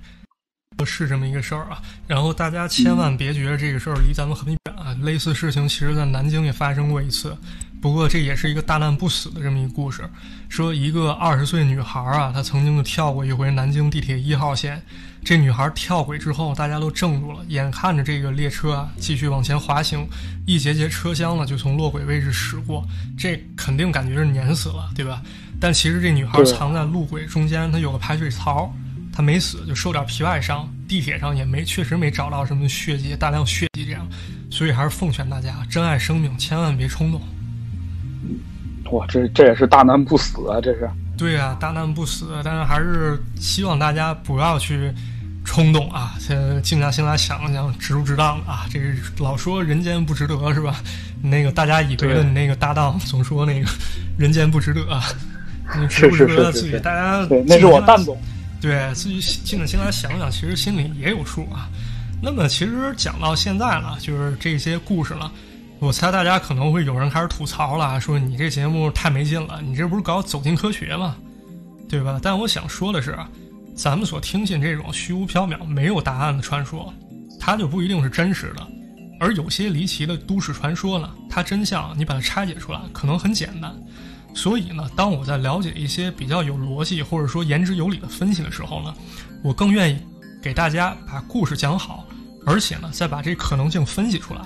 [0.83, 1.81] 是这么一个事儿啊。
[2.07, 7.35] 然后大家千万别觉得这个事儿离咱们很远啊，类似事情其实在南京也发生过一次。
[7.81, 10.09] 不过这也是一个大难不死的这么一个故事，
[10.47, 14.81] 说一个二十岁女孩啊，她曾经就跳过一回南京地铁一号线。
[15.25, 20.07] 这女孩跳轨之后，大家都怔住了，眼看着这个列车啊继续往前滑行，
[20.45, 22.85] 一节节车厢呢就从落轨位置驶过，
[23.17, 25.21] 这肯定感觉是碾死了，对吧？
[25.59, 28.73] 但其实这女孩藏在路轨中间，她有个排水槽，
[29.13, 30.67] 她没死，就受点皮外伤。
[30.87, 34.07] 地铁上也没确实没找到什么血迹，大量血迹这样，
[34.49, 37.21] 所以还是奉劝大家，珍爱生命，千万别冲动。
[38.91, 40.61] 哇，这这也是大难不死啊！
[40.61, 44.91] 这是对啊，大难不死，但是还是希望大家不要去
[45.43, 48.67] 冲动啊，先静下心来想一想，值不值当啊？
[48.69, 50.75] 这是老说人间不值得是吧？
[51.23, 53.67] 那个大家以为的你那个搭档总说那个
[54.17, 54.81] 人间不值得，
[55.79, 56.77] 你值不值得自己？
[56.79, 58.15] 大家对那是我蛋总，
[58.63, 61.67] 对自己静下心来想想，其实心里也有数啊。
[62.21, 65.29] 那么其实讲到现在了，就是这些故事了。
[65.79, 71.17] 我猜大家可能会有人开始吐槽了，说你这节目太没劲了，你这不是搞走进科学吗？
[71.89, 72.17] 对吧？
[72.23, 73.17] 但我想说的是，
[73.75, 76.93] 咱们所听信这种虚无缥缈、没有答案的传说，
[77.41, 78.65] 它就不一定是真实的。
[79.19, 83.75] 而有些离奇的都市传说呢，它真相你把它拆解出来，可能很简单。
[84.33, 88.93] 所以呢，当我在了解一些比较有逻辑或者说言之有理的分析的时候呢，
[89.43, 89.97] 我更愿意
[90.41, 92.05] 给大家把故事讲好，
[92.45, 94.41] 而且呢，再把这可能性分析出来。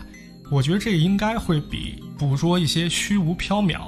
[0.51, 3.79] 我觉得这应该会比捕捉一些虚无缥缈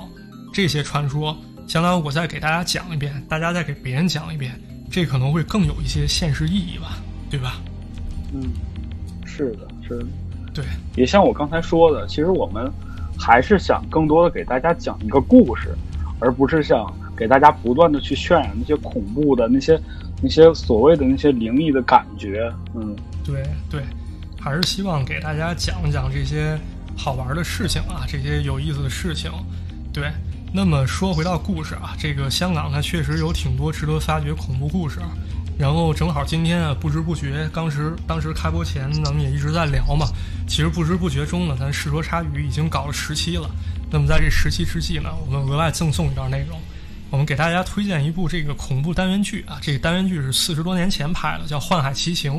[0.53, 1.37] 这些传说，
[1.67, 4.59] 相当于我再给大家讲一遍，大家再给别人讲一遍，
[4.91, 6.97] 这可能会更有一些现实意义吧，
[7.29, 7.61] 对吧？
[8.33, 8.41] 嗯，
[9.25, 10.05] 是的，是的，
[10.53, 10.65] 对。
[10.95, 12.69] 也像我刚才说的，其实我们
[13.17, 15.73] 还是想更多的给大家讲一个故事，
[16.19, 19.79] 而不是想给大家不断的去渲染那些恐怖的那些
[20.21, 22.51] 那些所谓的那些灵异的感觉。
[22.75, 23.81] 嗯，对对。
[24.41, 26.57] 还是希望给大家讲讲这些
[26.95, 29.29] 好玩的事情啊，这些有意思的事情。
[29.91, 30.09] 对，
[30.53, 34.99] 那么说回到故事啊，这个香港它确实有挺多值得发掘恐怖故事。
[35.57, 40.05] 然后正好今天啊，不知不觉，当时当时开播前咱们也一直在聊嘛。
[40.47, 43.49] 其实不知不觉中呢，咱《世说茶语》已经搞了十期了。
[43.91, 46.59] 那么在这十期之际呢，我们额外赠送一段内容，
[47.09, 49.57] 我们给大家推荐一部这个恐怖单元剧啊。
[49.61, 52.33] 这个单元剧是四十多年前拍的，叫《幻海奇情》。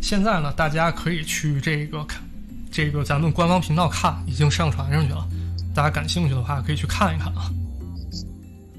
[0.00, 2.22] 现在呢，大家可以去这个看，
[2.70, 5.26] 这个咱们官方频道看，已经上传上去了。
[5.74, 7.50] 大家感兴趣的话，可以去看一看啊。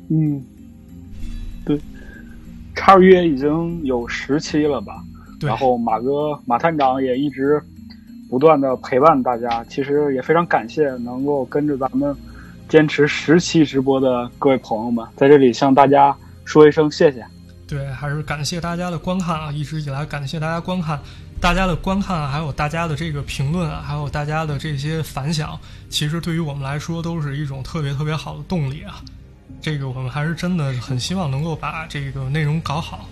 [0.09, 0.43] 嗯，
[1.63, 1.79] 对，
[2.75, 5.03] 叉约已经有十期了吧？
[5.39, 7.61] 然后马哥马探长也一直
[8.29, 12.15] 不断的陪伴大家，其实也非常感谢能够跟着咱们
[12.67, 17.25] 坚持十期直播的各位朋友们，在这里向大家说一声谢谢。
[17.67, 19.51] 对，还是感谢大家的观看啊！
[19.51, 20.99] 一直以来，感谢大家观看，
[21.41, 25.59] 大家的观看，还有大家的这个评论啊，还有大家的这些反响，
[25.89, 29.01] 其实对于我们来说都是一种特别特别好的动力啊！
[29.61, 33.07] 这个我们还是真的很希望能够把这个内容搞好。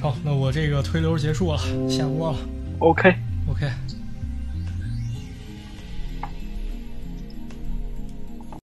[0.00, 1.58] 好，那我这个推流结束了，
[1.88, 2.38] 下播了。
[2.84, 3.16] Okay.
[3.48, 3.72] Okay.